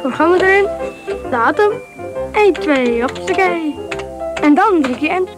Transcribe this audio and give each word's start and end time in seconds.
programma 0.00 0.40
erin, 0.40 0.68
datum, 1.30 1.72
1, 2.32 2.52
2, 2.52 3.00
hoppakee. 3.00 3.74
En 4.42 4.54
dan 4.54 4.82
druk 4.82 4.98
je 4.98 5.08
in. 5.08 5.28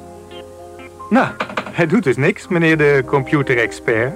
Nou, 1.11 1.29
hij 1.73 1.87
doet 1.87 2.03
dus 2.03 2.17
niks, 2.17 2.49
meneer 2.49 2.77
de 2.77 3.03
computerexpert. 3.07 4.13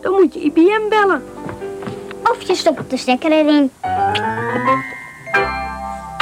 Dan 0.00 0.12
moet 0.12 0.34
je 0.34 0.40
IBM 0.40 0.88
bellen. 0.88 1.22
Of 2.22 2.42
je 2.42 2.54
stopt 2.54 2.90
de 2.90 2.96
stekker 2.96 3.32
erin. 3.32 3.70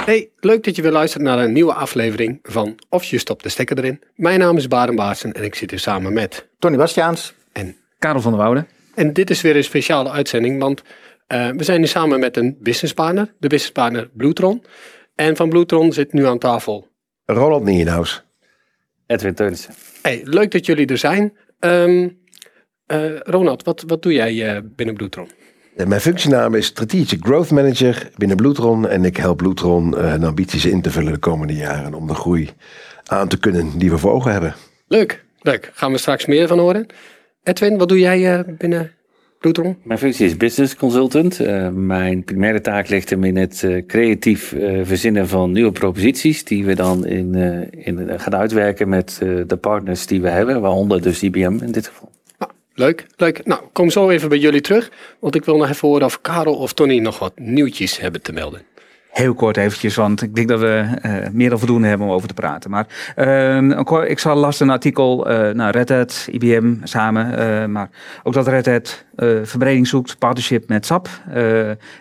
Hey, 0.05 0.29
leuk 0.41 0.65
dat 0.65 0.77
je 0.77 0.83
weer 0.83 0.93
luistert 0.93 1.23
naar 1.23 1.39
een 1.39 1.53
nieuwe 1.53 1.73
aflevering 1.73 2.39
van 2.43 2.75
Of 2.89 3.05
je 3.05 3.19
stopt 3.19 3.43
de 3.43 3.49
stekker 3.49 3.79
erin. 3.79 4.01
Mijn 4.15 4.39
naam 4.39 4.57
is 4.57 4.69
Baren 4.69 4.95
Baarsen 4.95 5.33
en 5.33 5.45
ik 5.45 5.55
zit 5.55 5.71
hier 5.71 5.79
samen 5.79 6.13
met... 6.13 6.47
Tony 6.59 6.77
Bastiaans. 6.77 7.35
En, 7.53 7.77
Karel 7.99 8.21
van 8.21 8.33
der 8.33 8.41
Woude. 8.41 8.67
en 8.95 9.13
dit 9.13 9.31
is 9.31 9.41
weer 9.41 9.57
een 9.57 9.65
speciale 9.65 10.11
uitzending, 10.11 10.61
want 10.61 10.83
eh, 11.27 11.51
we 11.51 11.65
zijn 11.65 11.79
hier 11.79 11.89
samen 11.89 12.21
met 12.21 12.37
een 12.37 12.57
businesspartner, 12.61 13.35
de 13.39 13.49
businesspartner 13.49 14.11
Bluetron. 14.13 14.65
En 15.15 15.37
van 15.37 15.49
Bluetron 15.49 15.93
zit 15.93 16.13
nu 16.13 16.27
aan 16.27 16.39
tafel. 16.39 16.89
Ronald 17.25 17.65
Nienhuis. 17.65 18.25
Edwin 19.07 19.35
Teunissen. 19.35 19.75
Hey, 20.03 20.21
leuk 20.25 20.51
dat 20.51 20.67
jullie 20.67 20.87
er 20.87 20.99
zijn. 20.99 21.37
Ehm, 21.59 22.09
eh, 22.87 23.19
Ronald, 23.19 23.65
wat, 23.65 23.85
wat 23.87 24.03
doe 24.03 24.13
jij 24.13 24.55
eh, 24.55 24.63
binnen 24.77 24.95
Bluetron? 24.95 25.29
Mijn 25.85 26.01
functienaam 26.01 26.55
is 26.55 26.67
Strategic 26.67 27.25
Growth 27.25 27.51
Manager 27.51 28.11
binnen 28.17 28.37
Bloedron. 28.37 28.89
En 28.89 29.05
ik 29.05 29.17
help 29.17 29.37
Bloedron 29.37 29.99
eh, 29.99 30.11
hun 30.11 30.25
ambities 30.25 30.65
in 30.65 30.83
te 30.83 30.91
vullen 30.91 31.13
de 31.13 31.19
komende 31.19 31.55
jaren. 31.55 31.95
Om 31.95 32.07
de 32.07 32.15
groei 32.15 32.51
aan 33.07 33.29
te 33.29 33.39
kunnen 33.39 33.79
die 33.79 33.91
we 33.91 33.99
voor 33.99 34.13
ogen 34.13 34.33
hebben. 34.33 34.55
Leuk, 34.89 35.25
leuk. 35.41 35.71
Gaan 35.75 35.93
we 35.93 35.99
straks 35.99 36.27
meer 36.27 36.49
van 36.49 36.59
horen. 36.59 36.87
Edwin, 37.43 37.79
wat 37.79 37.89
doe 37.89 37.99
jij 37.99 38.39
eh, 38.39 38.45
binnen 38.59 38.93
Mijn 39.83 39.99
functie 39.99 40.27
is 40.27 40.37
business 40.37 40.77
consultant. 40.77 41.41
Eh, 41.41 41.69
mijn 41.69 42.25
primaire 42.25 42.61
taak 42.61 42.89
ligt 42.89 43.11
hem 43.11 43.25
in 43.25 43.37
het 43.37 43.63
eh, 43.63 43.87
creatief 43.87 44.53
eh, 44.53 44.81
verzinnen 44.83 45.29
van 45.29 45.53
nieuwe 45.53 45.73
proposities. 45.73 46.45
Die 46.45 46.65
we 46.65 46.75
dan 46.75 47.07
in, 47.07 47.35
in, 47.71 48.21
gaan 48.21 48.35
uitwerken 48.35 48.89
met 48.89 49.19
de 49.47 49.57
partners 49.61 50.07
die 50.07 50.23
we 50.23 50.29
hebben. 50.29 50.61
Waaronder 50.61 51.03
dus 51.03 51.23
IBM 51.23 51.59
in 51.63 51.73
dit 51.73 51.87
geval. 51.87 52.11
Ah, 52.39 52.49
leuk, 52.75 53.07
leuk. 53.17 53.45
Nou, 53.45 53.63
ik 53.63 53.73
kom 53.73 53.91
zo 53.91 54.11
even 54.11 54.29
bij 54.29 54.39
jullie 54.39 54.61
terug. 54.61 54.91
Want 55.21 55.35
ik 55.35 55.45
wil 55.45 55.57
nog 55.57 55.69
even 55.69 55.89
horen 55.89 56.07
of 56.07 56.21
Karel 56.21 56.55
of 56.55 56.73
Tony 56.73 56.99
nog 56.99 57.19
wat 57.19 57.33
nieuwtjes 57.39 58.01
hebben 58.01 58.23
te 58.23 58.33
melden. 58.33 58.63
Heel 59.17 59.35
kort 59.35 59.57
eventjes, 59.57 59.95
want 59.95 60.23
ik 60.23 60.35
denk 60.35 60.49
dat 60.49 60.61
we 60.61 60.87
eh, 61.03 61.13
meer 61.33 61.49
dan 61.51 61.59
voldoende 61.59 61.89
hebben 61.89 62.07
om 62.07 62.13
over 62.13 62.29
te 62.29 62.35
praten. 62.35 62.71
Maar 62.71 62.87
kort- 63.85 64.09
ik 64.09 64.19
zal 64.19 64.37
las 64.37 64.61
een 64.61 64.71
artikel 64.71 65.31
uh, 65.31 65.51
naar 65.51 65.73
Red 65.73 65.89
Hat, 65.89 66.29
IBM 66.31 66.75
samen. 66.83 67.39
eh, 67.39 67.67
maar 67.67 67.89
ook 68.23 68.33
dat 68.33 68.49
Red 68.49 68.67
Hat 68.67 69.05
verbreding 69.43 69.87
zoekt, 69.87 70.19
partnership 70.19 70.69
met 70.69 70.87
SAP. 70.87 71.09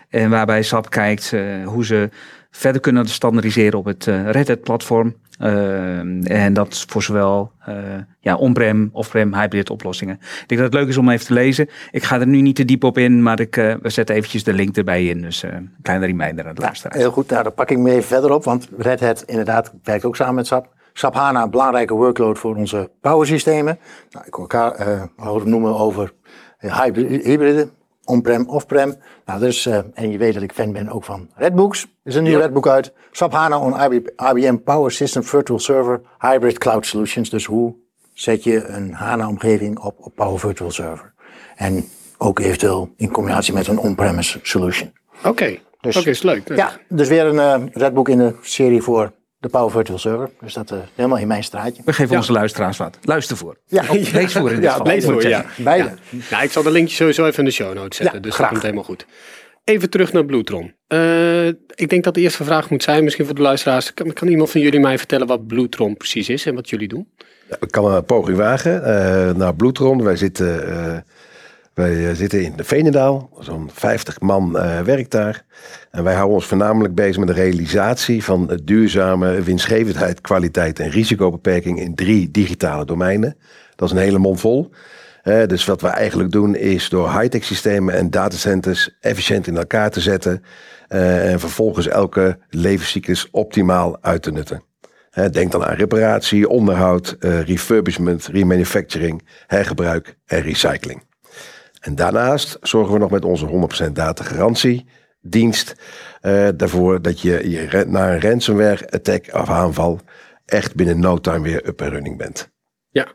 en 0.08 0.30
waarbij 0.30 0.62
SAP 0.62 0.90
kijkt 0.90 1.32
hoe 1.64 1.84
ze 1.84 2.08
verder 2.50 2.80
kunnen 2.80 3.06
standaardiseren 3.08 3.78
op 3.78 3.84
het 3.84 4.04
Red 4.26 4.48
Hat 4.48 4.62
platform. 4.62 5.14
Ehm, 5.38 6.22
en 6.22 6.52
dat 6.52 6.84
voor 6.88 7.02
zowel 7.02 7.52
eh, 7.64 7.74
ja, 8.20 8.36
on-prem, 8.36 8.88
off-prem, 8.92 9.34
hybrid 9.34 9.70
oplossingen. 9.70 10.14
Ik 10.14 10.44
denk 10.46 10.60
dat 10.60 10.72
het 10.72 10.80
leuk 10.80 10.88
is 10.88 10.96
om 10.96 11.08
even 11.08 11.26
te 11.26 11.32
lezen. 11.32 11.68
Ik 11.90 12.02
ga 12.02 12.20
er 12.20 12.26
nu 12.26 12.40
niet 12.40 12.56
te 12.56 12.64
diep 12.64 12.84
op 12.84 12.98
in, 12.98 13.22
maar 13.22 13.40
ik, 13.40 13.56
eh, 13.56 13.74
we 13.82 13.90
zetten 13.90 14.14
eventjes 14.14 14.44
de 14.44 14.52
link 14.52 14.76
erbij 14.76 15.06
in. 15.06 15.20
Dus 15.20 15.42
eh, 15.42 15.52
een 15.52 15.74
kleine 15.82 16.06
reminder 16.06 16.46
aan 16.46 16.54
de 16.54 16.60
luisteraars. 16.60 17.00
Heel 17.00 17.10
goed, 17.10 17.30
nou, 17.30 17.42
dan 17.42 17.54
pak 17.54 17.70
ik 17.70 17.78
me 17.78 17.90
even 17.90 18.04
verder 18.04 18.32
op, 18.32 18.44
want 18.44 18.68
Red 18.78 19.00
Hat 19.00 19.22
inderdaad 19.22 19.72
werkt 19.82 20.04
ook 20.04 20.16
samen 20.16 20.34
met 20.34 20.46
SAP. 20.46 20.74
SAP 20.92 21.14
HANA, 21.14 21.42
een 21.42 21.50
belangrijke 21.50 21.94
workload 21.94 22.38
voor 22.38 22.56
onze 22.56 22.90
powersystemen. 23.00 23.78
Nou, 24.10 24.26
ik 24.26 24.34
wil 24.34 24.48
elkaar 24.48 25.08
noemen 25.44 25.78
over 25.78 26.12
hybrid- 26.58 27.24
hybride, 27.24 27.68
on-prem, 28.06 28.48
off-prem. 28.48 28.94
Nou, 29.24 29.40
dus, 29.40 29.66
eh, 29.66 29.78
en 29.94 30.10
je 30.10 30.18
weet 30.18 30.34
dat 30.34 30.42
ik 30.42 30.52
fan 30.52 30.72
ben 30.72 30.88
ook 30.88 31.04
van 31.04 31.28
Redbooks. 31.34 31.82
Er 31.82 31.88
is 32.02 32.14
een 32.14 32.22
nieuw 32.22 32.38
Redbook 32.38 32.68
uit. 32.68 32.92
SAP 33.10 33.32
HANA 33.32 33.58
on 33.60 33.74
IBM 34.16 34.56
Power 34.56 34.90
System 34.90 35.24
Virtual 35.24 35.58
Server 35.58 36.00
Hybrid 36.18 36.58
Cloud 36.58 36.86
Solutions. 36.86 37.30
Dus 37.30 37.44
hoe 37.44 37.74
zet 38.12 38.44
je 38.44 38.64
een 38.64 38.92
HANA-omgeving 38.92 39.78
op, 39.78 39.96
op 39.98 40.14
Power 40.14 40.38
Virtual 40.38 40.70
Server? 40.70 41.14
En 41.56 41.88
ook 42.18 42.38
eventueel 42.38 42.92
in 42.96 43.10
combinatie 43.10 43.54
met 43.54 43.66
een 43.66 43.78
on-premise 43.78 44.38
solution. 44.42 44.92
Oké, 45.24 45.58
Dus- 45.80 45.96
oké, 45.96 46.10
is 46.10 46.22
leuk. 46.22 46.54
Ja, 46.56 46.70
dus 46.88 47.08
weer 47.08 47.24
een 47.26 47.38
eh 47.38 47.68
Redbook 47.72 48.08
in 48.08 48.18
de 48.18 48.34
serie 48.40 48.82
voor 48.82 49.12
de 49.38 49.48
Power 49.48 49.70
Virtual 49.70 49.98
Server. 49.98 50.30
Dus 50.40 50.54
dat 50.54 50.70
eh 50.70 50.78
helemaal 50.94 51.18
in 51.18 51.26
mijn 51.26 51.44
straatje. 51.44 51.82
We 51.84 51.92
geven 51.92 52.16
onze 52.16 52.32
luisteraars 52.32 52.76
wat. 52.76 52.98
Luister 53.02 53.36
voor. 53.36 53.56
Ja, 53.66 53.82
lees 54.12 54.32
voor 54.32 54.48
in 54.48 54.54
dit 54.54 54.64
Ja, 54.64 54.70
geval. 54.70 54.86
lees 54.86 55.04
voor, 55.04 55.28
ja. 55.28 55.44
beide. 55.56 55.92
Nou, 56.30 56.42
ik 56.44 56.50
zal 56.50 56.62
de 56.62 56.70
linkje 56.70 56.94
sowieso 56.94 57.26
even 57.26 57.38
in 57.38 57.44
de 57.44 57.50
show 57.50 57.74
notes 57.74 57.96
zetten. 57.96 58.16
Ja, 58.16 58.22
dus 58.22 58.34
graag. 58.34 58.40
dat 58.40 58.48
komt 58.50 58.62
helemaal 58.62 58.84
goed. 58.84 59.06
Even 59.64 59.90
terug 59.90 60.12
naar 60.12 60.24
Bluetron. 60.24 60.74
Eh, 60.86 61.46
ik 61.74 61.88
denk 61.88 62.04
dat 62.04 62.14
de 62.14 62.20
eerste 62.20 62.44
vraag 62.44 62.70
moet 62.70 62.82
zijn, 62.82 63.04
misschien 63.04 63.26
voor 63.26 63.34
de 63.34 63.42
luisteraars. 63.42 63.94
Kan, 63.94 64.12
kan 64.12 64.28
iemand 64.28 64.50
van 64.50 64.60
jullie 64.60 64.80
mij 64.80 64.98
vertellen 64.98 65.26
wat 65.26 65.46
Bluetron 65.46 65.96
precies 65.96 66.28
is 66.28 66.46
en 66.46 66.54
wat 66.54 66.68
jullie 66.70 66.88
doen? 66.88 67.08
Ja, 67.48 67.56
ik 67.60 67.70
kan 67.70 67.92
een 67.94 68.04
poging 68.04 68.36
wagen 68.36 68.84
eh, 68.84 69.34
naar 69.34 69.54
Bloedron. 69.54 70.02
Wij 70.02 70.16
zitten, 70.16 70.68
eh, 70.68 70.98
wij 71.76 72.08
eh, 72.08 72.14
zitten 72.14 72.42
in 72.42 72.52
de 72.56 72.64
Veenendaal. 72.64 73.30
Zo'n 73.40 73.70
50 73.72 74.20
man 74.20 74.58
eh, 74.58 74.80
werkt 74.80 75.10
daar. 75.10 75.44
En 75.90 76.04
wij 76.04 76.14
houden 76.14 76.34
ons 76.34 76.46
voornamelijk 76.46 76.94
bezig 76.94 77.16
met 77.16 77.28
de 77.28 77.34
realisatie 77.34 78.24
van 78.24 78.60
duurzame 78.64 79.42
winstgevendheid, 79.42 80.20
kwaliteit 80.20 80.80
en 80.80 80.90
risicobeperking 80.90 81.80
in 81.80 81.94
drie 81.94 82.30
digitale 82.30 82.84
domeinen. 82.84 83.36
Dat 83.74 83.88
is 83.88 83.94
een 83.94 84.02
hele 84.02 84.18
mond 84.18 84.40
vol. 84.40 84.70
Eh, 85.22 85.46
dus 85.46 85.64
wat 85.64 85.80
we 85.80 85.88
eigenlijk 85.88 86.30
doen 86.30 86.54
is 86.54 86.88
door 86.88 87.18
high-tech 87.18 87.44
systemen 87.44 87.94
en 87.94 88.10
datacenters 88.10 88.96
efficiënt 89.00 89.46
in 89.46 89.56
elkaar 89.56 89.90
te 89.90 90.00
zetten. 90.00 90.42
en 90.88 91.40
vervolgens 91.40 91.88
elke 91.88 92.38
levenscyclus 92.48 93.28
optimaal 93.30 93.98
uit 94.00 94.22
te 94.22 94.32
nutten. 94.32 94.62
Denk 95.30 95.52
dan 95.52 95.64
aan 95.64 95.74
reparatie, 95.74 96.48
onderhoud, 96.48 97.16
refurbishment, 97.20 98.26
remanufacturing, 98.26 99.22
hergebruik 99.46 100.16
en 100.26 100.42
recycling. 100.42 101.02
En 101.86 101.94
daarnaast 101.94 102.58
zorgen 102.62 102.92
we 102.92 102.98
nog 102.98 103.10
met 103.10 103.24
onze 103.24 103.68
100% 103.88 103.92
datagaranttiedienst 103.92 105.74
eh 106.20 106.48
daarvoor 106.56 107.02
dat 107.02 107.20
je, 107.20 107.50
je 107.50 107.84
na 107.88 108.12
een 108.12 108.20
ransomware 108.20 108.90
attack 108.90 109.26
of 109.32 109.48
aanval 109.48 110.00
echt 110.44 110.74
binnen 110.74 111.00
no 111.00 111.18
time 111.18 111.40
weer 111.40 111.66
up 111.66 111.80
en 111.80 111.90
running 111.90 112.16
bent. 112.16 112.50
Ja. 112.90 113.08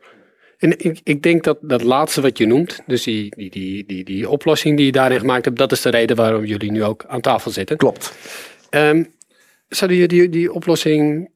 En 0.58 0.80
ik, 0.80 1.00
ik 1.04 1.22
denk 1.24 1.44
dat 1.44 1.58
dat 1.62 1.84
laatste 1.84 2.22
wat 2.22 2.38
je 2.38 2.46
noemt, 2.46 2.82
dus 2.86 3.04
die, 3.04 3.36
die, 3.36 3.50
die, 3.50 3.86
die, 3.86 4.04
die 4.04 4.30
oplossing 4.30 4.78
die 4.78 4.86
je 4.86 4.92
daarin 4.92 5.20
gemaakt 5.20 5.46
hebt, 5.46 5.58
dat 5.58 5.72
is 5.72 5.82
de 5.82 5.90
reden 5.90 6.16
waarom 6.16 6.46
jullie 6.46 6.72
nu 6.72 6.84
ook 6.84 7.06
aan 7.08 7.22
tafel 7.22 7.52
zitten. 7.52 7.78
Klopt. 7.78 8.14
Ehm, 8.70 9.03
zouden 9.68 10.00
je 10.00 10.08
die, 10.08 10.30
die 10.30 10.53
oplossing 10.53 11.30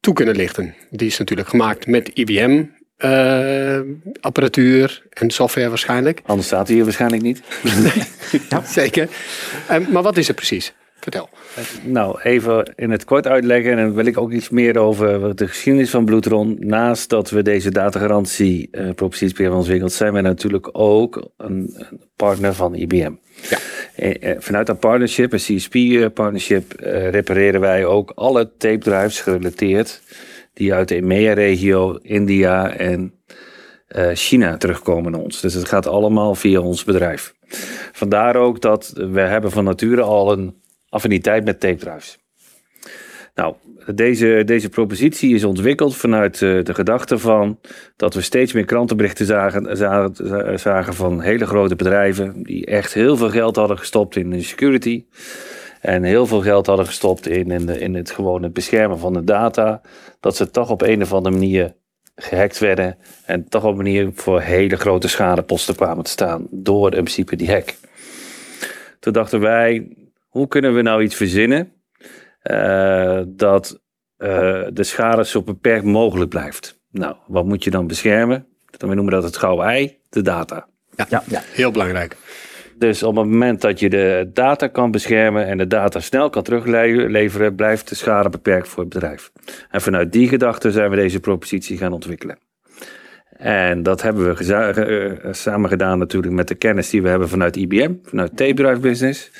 toe 0.00 0.14
kunnen 0.14 0.36
lichten? 0.36 0.74
Die 0.90 1.08
is 1.08 1.18
natuurlijk 1.18 1.48
gemaakt 1.48 1.86
met 1.86 2.08
IBM. 2.08 2.64
Eh, 2.96 3.80
apparatuur 4.20 5.02
en 5.10 5.30
software 5.30 5.68
waarschijnlijk. 5.68 6.20
Anders 6.26 6.46
staat 6.46 6.66
hij 6.66 6.76
hier 6.76 6.84
waarschijnlijk 6.84 7.22
niet. 7.22 7.42
Ja, 8.48 8.62
zeker. 8.64 9.08
Ehm, 9.68 9.92
maar 9.92 10.02
wat 10.02 10.16
is 10.16 10.26
het 10.26 10.36
precies? 10.36 10.74
Vertel. 11.00 11.28
Nou, 11.82 12.20
even 12.22 12.72
in 12.76 12.90
het 12.90 13.04
kort 13.04 13.26
uitleggen. 13.26 13.70
En 13.70 13.76
dan 13.76 13.94
wil 13.94 14.06
ik 14.06 14.18
ook 14.18 14.32
iets 14.32 14.48
meer 14.48 14.78
over 14.78 15.36
de 15.36 15.48
geschiedenis 15.48 15.90
van 15.90 16.04
Bloedron. 16.04 16.56
Naast 16.60 17.08
dat 17.08 17.30
we 17.30 17.42
deze 17.42 17.70
datagarantie 17.70 18.68
eh 18.70 18.90
proposities 18.94 19.38
hebben 19.38 19.58
ontwikkeld, 19.58 19.92
zijn 19.92 20.12
wij 20.12 20.22
natuurlijk 20.22 20.68
ook 20.72 21.30
een, 21.36 21.74
een 21.74 22.00
partner 22.16 22.54
van 22.54 22.74
IBM. 22.74 23.12
Ja. 23.50 23.58
Eh, 23.94 24.30
eh, 24.30 24.36
vanuit 24.40 24.66
dat 24.66 24.80
partnership, 24.80 25.32
een 25.32 25.38
CSP-partnership, 25.38 26.72
eh, 26.72 27.10
repareren 27.10 27.60
wij 27.60 27.84
ook 27.84 28.12
alle 28.14 28.50
tape 28.58 28.78
drives 28.78 29.20
gerelateerd 29.20 30.02
die 30.54 30.74
uit 30.74 30.88
de 30.88 30.94
EMEA-regio, 30.94 31.98
India 32.02 32.76
en 32.76 33.14
eh, 33.86 34.10
China 34.12 34.56
terugkomen 34.56 35.12
naar 35.12 35.20
ons. 35.20 35.40
Dus 35.40 35.54
het 35.54 35.68
gaat 35.68 35.86
allemaal 35.86 36.34
via 36.34 36.60
ons 36.60 36.84
bedrijf. 36.84 37.34
Vandaar 37.92 38.36
ook 38.36 38.60
dat 38.60 38.92
we 38.94 39.20
hebben 39.20 39.50
van 39.50 39.64
nature 39.64 40.02
al 40.02 40.32
een 40.32 40.62
affiniteit 40.88 41.44
met 41.44 41.60
tape. 41.60 42.00
Nou, 43.34 43.54
deze, 43.94 44.42
deze 44.44 44.68
propositie 44.68 45.34
is 45.34 45.44
ontwikkeld 45.44 45.96
vanuit 45.96 46.42
eh, 46.42 46.62
de 46.62 46.74
gedachte 46.74 47.18
van 47.18 47.58
dat 47.96 48.14
we 48.14 48.20
steeds 48.20 48.52
meer 48.52 48.64
krantenberichten 48.64 49.26
zagen, 49.26 49.76
zagen, 49.76 50.58
zagen 50.60 50.94
van 50.94 51.20
hele 51.20 51.46
grote 51.46 51.76
bedrijven 51.76 52.42
die 52.42 52.66
echt 52.66 52.94
heel 52.94 53.16
veel 53.16 53.30
geld 53.30 53.56
hadden 53.56 53.78
gestopt 53.78 54.16
in 54.16 54.30
de 54.30 54.42
security. 54.42 55.04
En 55.84 56.02
heel 56.02 56.26
veel 56.26 56.40
geld 56.40 56.66
hadden 56.66 56.86
gestopt 56.86 57.26
in, 57.26 57.50
in, 57.50 57.66
de, 57.66 57.78
in 57.78 57.94
het 57.94 58.10
gewoon 58.10 58.42
het 58.42 58.52
beschermen 58.52 58.98
van 58.98 59.12
de 59.12 59.24
data. 59.24 59.80
Dat 60.20 60.36
ze 60.36 60.50
toch 60.50 60.70
op 60.70 60.82
een 60.82 61.02
of 61.02 61.12
andere 61.12 61.34
manier 61.34 61.74
gehackt 62.16 62.58
werden. 62.58 62.98
En 63.24 63.48
toch 63.48 63.64
op 63.64 63.70
een 63.70 63.76
manier 63.76 64.10
voor 64.14 64.40
hele 64.40 64.76
grote 64.76 65.08
schadeposten 65.08 65.74
kwamen 65.74 66.04
te 66.04 66.10
staan 66.10 66.46
door 66.50 66.86
in 66.86 67.02
principe 67.02 67.36
die 67.36 67.50
hack. 67.50 67.74
Toen 69.00 69.12
dachten 69.12 69.40
wij, 69.40 69.96
hoe 70.28 70.48
kunnen 70.48 70.74
we 70.74 70.82
nou 70.82 71.02
iets 71.02 71.14
verzinnen 71.14 71.72
eh, 72.40 73.20
dat 73.26 73.80
eh, 74.16 74.62
de 74.72 74.84
schade 74.84 75.24
zo 75.24 75.42
beperkt 75.42 75.84
mogelijk 75.84 76.30
blijft? 76.30 76.80
Nou, 76.90 77.16
wat 77.26 77.44
moet 77.44 77.64
je 77.64 77.70
dan 77.70 77.86
beschermen? 77.86 78.46
We 78.78 78.94
noemen 78.94 79.12
dat 79.12 79.22
het 79.22 79.36
gouden 79.36 79.66
ei, 79.66 79.98
de 80.08 80.22
data. 80.22 80.66
Ja, 81.08 81.22
heel 81.30 81.70
belangrijk. 81.70 82.16
Dus 82.78 83.02
op 83.02 83.16
het 83.16 83.26
moment 83.26 83.60
dat 83.60 83.80
je 83.80 83.90
de 83.90 84.30
data 84.32 84.66
kan 84.66 84.90
beschermen 84.90 85.46
en 85.46 85.58
de 85.58 85.66
data 85.66 86.00
snel 86.00 86.30
kan 86.30 86.42
terugleveren, 86.42 87.54
blijft 87.54 87.88
de 87.88 87.94
schade 87.94 88.28
beperkt 88.28 88.68
voor 88.68 88.82
het 88.82 88.92
bedrijf. 88.92 89.30
En 89.70 89.80
vanuit 89.80 90.12
die 90.12 90.28
gedachte 90.28 90.70
zijn 90.70 90.90
we 90.90 90.96
deze 90.96 91.20
propositie 91.20 91.76
gaan 91.76 91.92
ontwikkelen. 91.92 92.38
En 93.36 93.82
dat 93.82 94.02
hebben 94.02 94.34
we 94.34 94.54
eh, 94.54 95.32
samen 95.32 95.68
gedaan 95.70 95.98
natuurlijk 95.98 96.34
met 96.34 96.48
de 96.48 96.54
kennis 96.54 96.90
die 96.90 97.02
we 97.02 97.08
hebben 97.08 97.28
vanuit 97.28 97.56
IBM, 97.56 97.92
vanuit 98.02 98.36
Tape 98.36 98.78
Business. 98.80 99.30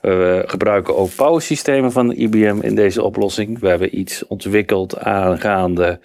We 0.00 0.42
gebruiken 0.46 0.96
ook 0.96 1.14
power 1.16 1.42
systemen 1.42 1.92
van 1.92 2.12
IBM 2.12 2.58
in 2.60 2.74
deze 2.74 3.02
oplossing. 3.02 3.58
We 3.58 3.68
hebben 3.68 3.98
iets 3.98 4.26
ontwikkeld 4.26 4.98
aangaande 4.98 6.00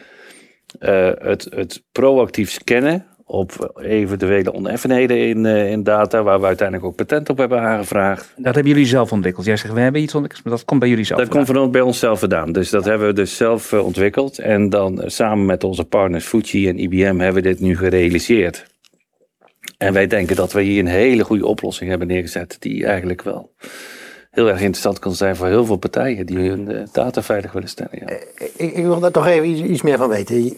eh, 0.79 1.11
het, 1.17 1.47
het 1.55 1.83
proactief 1.91 2.51
scannen 2.51 3.05
op 3.29 3.81
eventuele 3.81 4.53
oneffenheden 4.53 5.27
in, 5.27 5.45
eh, 5.45 5.71
in 5.71 5.83
data, 5.83 6.23
waar 6.23 6.39
we 6.39 6.45
uiteindelijk 6.45 6.87
ook 6.87 6.95
patent 6.95 7.29
op 7.29 7.37
hebben 7.37 7.61
aangevraagd. 7.61 8.33
Dat 8.35 8.55
hebben 8.55 8.73
jullie 8.73 8.87
zelf 8.87 9.11
ontwikkeld. 9.11 9.45
Jij 9.45 9.57
zegt, 9.57 9.73
we 9.73 9.79
hebben 9.79 10.01
iets 10.01 10.13
ontwikkeld, 10.13 10.43
maar 10.43 10.53
dat 10.53 10.65
komt 10.65 10.79
bij 10.79 10.89
jullie 10.89 11.03
zelf. 11.03 11.19
Dat 11.19 11.29
komt 11.29 11.45
van 11.45 11.57
ons 11.57 11.71
bij 11.71 11.81
onszelf 11.81 12.19
vandaan. 12.19 12.51
Dus 12.51 12.69
dat 12.69 12.85
hebben 12.85 13.07
we 13.07 13.13
dus 13.13 13.35
zelf 13.35 13.73
eh, 13.73 13.85
ontwikkeld. 13.85 14.39
En 14.39 14.69
dan 14.69 15.01
eh, 15.01 15.09
samen 15.09 15.45
met 15.45 15.63
onze 15.63 15.83
partners 15.83 16.25
Fuji 16.25 16.67
en 16.67 16.79
IBM 16.79 17.17
hebben 17.17 17.33
we 17.33 17.49
dit 17.49 17.59
nu 17.59 17.77
gerealiseerd. 17.77 18.65
En 19.77 19.93
wij 19.93 20.07
denken 20.07 20.35
dat 20.35 20.53
we 20.53 20.61
hier 20.61 20.79
een 20.79 20.87
hele 20.87 21.23
goede 21.23 21.45
oplossing 21.45 21.89
hebben 21.89 22.07
neergezet. 22.07 22.57
Die 22.59 22.85
eigenlijk 22.85 23.21
wel 23.21 23.51
heel 24.37 24.47
erg 24.49 24.59
interessant 24.61 24.99
kan 24.99 25.15
zijn 25.15 25.35
voor 25.35 25.47
heel 25.47 25.65
veel 25.65 25.75
partijen 25.75 26.25
die 26.25 26.49
hun 26.49 26.71
eh, 26.71 26.83
data 26.91 27.23
veilig 27.23 27.51
willen 27.51 27.69
stellen. 27.69 27.91
Ja. 27.91 28.07
Ik, 28.57 28.75
ik 28.75 28.83
wil 28.85 28.99
daar 28.99 29.11
toch 29.11 29.27
even 29.27 29.71
iets, 29.71 29.81
meer 29.81 29.97
van 29.97 30.09
weten. 30.09 30.53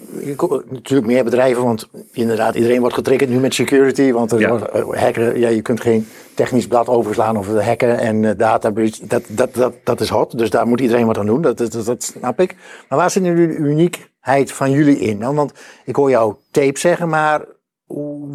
Natuurlijk 0.69 1.07
meer 1.07 1.23
bedrijven, 1.23 1.63
want 1.63 1.89
inderdaad, 2.11 2.55
iedereen 2.55 2.79
wordt 2.79 2.95
getriggerd 2.95 3.29
nu 3.29 3.39
met 3.39 3.53
security. 3.53 4.11
Want 4.11 4.31
er 4.31 4.39
Ja. 4.39 4.59
eh, 4.59 5.01
hacken, 5.01 5.39
ja, 5.39 5.49
je 5.49 5.61
kunt 5.61 5.81
geen 5.81 6.07
technisch 6.33 6.67
blad 6.67 6.87
overslaan 6.87 7.37
of 7.37 7.47
hacken 7.47 7.99
en 7.99 8.25
eh, 8.25 8.37
data 8.37 8.71
breach. 8.71 8.97
Dat, 8.97 9.23
dat, 9.27 9.53
dat, 9.53 9.73
dat 9.83 10.01
is 10.01 10.09
hot, 10.09 10.37
dus 10.37 10.49
daar 10.49 10.67
moet 10.67 10.81
iedereen 10.81 11.05
wat 11.05 11.17
aan 11.17 11.25
doen. 11.25 11.41
Dat, 11.41 11.57
dat, 11.57 11.85
dat 11.85 12.03
snap 12.03 12.39
ik. 12.39 12.55
Maar 12.89 12.99
waar 12.99 13.11
zit 13.11 13.23
nu 13.23 13.47
de 13.47 13.55
uniekheid 13.55 14.51
van 14.51 14.71
jullie 14.71 14.99
in? 14.99 15.19
dan? 15.19 15.35
Want 15.35 15.53
ik 15.85 15.95
hoor 15.95 16.09
jou 16.09 16.35
tape 16.51 16.79
zeggen, 16.79 17.09
maar 17.09 17.45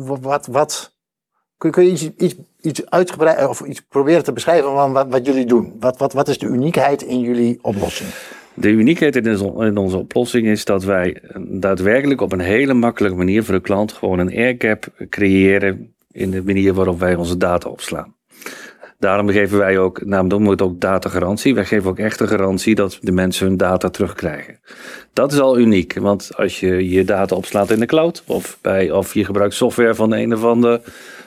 wat, 0.06 0.46
wat, 0.46 0.94
kun, 1.59 1.85
je 1.85 1.91
iets, 1.91 2.11
iets, 2.17 2.35
iets 2.61 2.91
uitgebreid 2.91 3.49
of 3.49 3.61
iets 3.61 3.81
proberen 3.81 4.25
te 4.25 4.33
beschrijven 4.33 4.71
van 4.71 4.93
wat, 4.93 5.06
wat 5.09 5.27
jullie 5.27 5.47
doen? 5.47 5.73
Wat, 5.81 5.99
wat, 5.99 6.12
wat 6.12 6.29
is 6.29 6.39
de 6.39 6.47
uniekheid 6.47 7.03
in 7.03 7.21
jullie 7.21 7.59
oplossing? 7.62 8.11
De 8.55 8.69
uniekheid 8.69 9.17
in 9.17 9.31
onze, 9.31 9.67
in 9.67 9.77
onze 9.77 9.97
oplossing 9.97 10.47
is 10.47 10.65
dat 10.65 10.85
wij 10.85 11.23
daadwerkelijk 11.39 12.21
op 12.21 12.33
een 12.33 12.41
hele 12.41 12.75
makkelijke 12.75 13.17
manier 13.17 13.45
voor 13.45 13.55
de 13.55 13.61
klant 13.61 13.93
gewoon 13.93 14.19
een 14.19 14.37
airgap 14.37 14.87
creëren 15.09 15.95
in 16.11 16.31
de 16.31 16.43
manier 16.43 16.75
waarop 16.75 16.99
wij 16.99 17.15
onze 17.15 17.37
data 17.37 17.69
opslaan. 17.69 18.15
Daarom 18.99 19.29
geven 19.29 19.59
wij 19.59 19.79
ook, 19.79 20.11
daarom 20.11 20.29
noemen 20.29 20.47
we 20.47 20.53
het 20.53 20.62
ook 20.62 20.81
datagarantie. 20.81 21.55
Wij 21.55 21.65
geven 21.65 21.91
ook 21.91 21.99
echt 21.99 22.21
een 22.21 22.29
garantie 22.29 22.75
dat 22.75 22.99
de 23.01 23.12
mensen 23.12 23.47
hun 23.47 23.56
data 23.56 23.91
terugkrijgen. 23.91 24.61
Dat 25.12 25.33
is 25.33 25.39
al 25.39 25.59
uniek, 25.59 25.99
want 25.99 26.31
als 26.37 26.61
je 26.61 26.89
je 26.89 27.05
data 27.05 27.37
opslaat 27.37 27.71
in 27.71 27.79
de 27.79 27.87
cloud 27.87 28.23
of, 28.27 28.59
bij, 28.61 28.91
of 28.91 29.15
je 29.15 29.25
gebruikt 29.25 29.55
software 29.55 29.95
van 29.95 30.12
een 30.12 30.35
of 30.35 30.45
andere, 30.45 30.81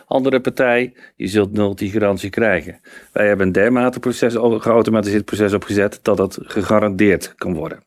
andere 0.07 0.39
partij, 0.39 0.93
je 1.15 1.27
zult 1.27 1.51
nul 1.51 1.75
die 1.75 1.91
garantie 1.91 2.29
krijgen. 2.29 2.79
Wij 3.11 3.27
hebben 3.27 3.47
een 3.47 3.53
dermate 3.53 3.99
proces, 3.99 4.33
geautomatiseerd 4.37 5.25
proces 5.25 5.53
opgezet 5.53 5.99
dat 6.01 6.17
dat 6.17 6.37
gegarandeerd 6.41 7.33
kan 7.35 7.53
worden. 7.53 7.83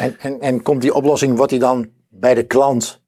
En, 0.00 0.16
en, 0.18 0.40
en 0.40 0.62
komt 0.62 0.82
die 0.82 0.94
oplossing, 0.94 1.36
wordt 1.36 1.50
die 1.50 1.60
dan 1.60 1.90
bij 2.08 2.34
de 2.34 2.42
klant 2.42 3.02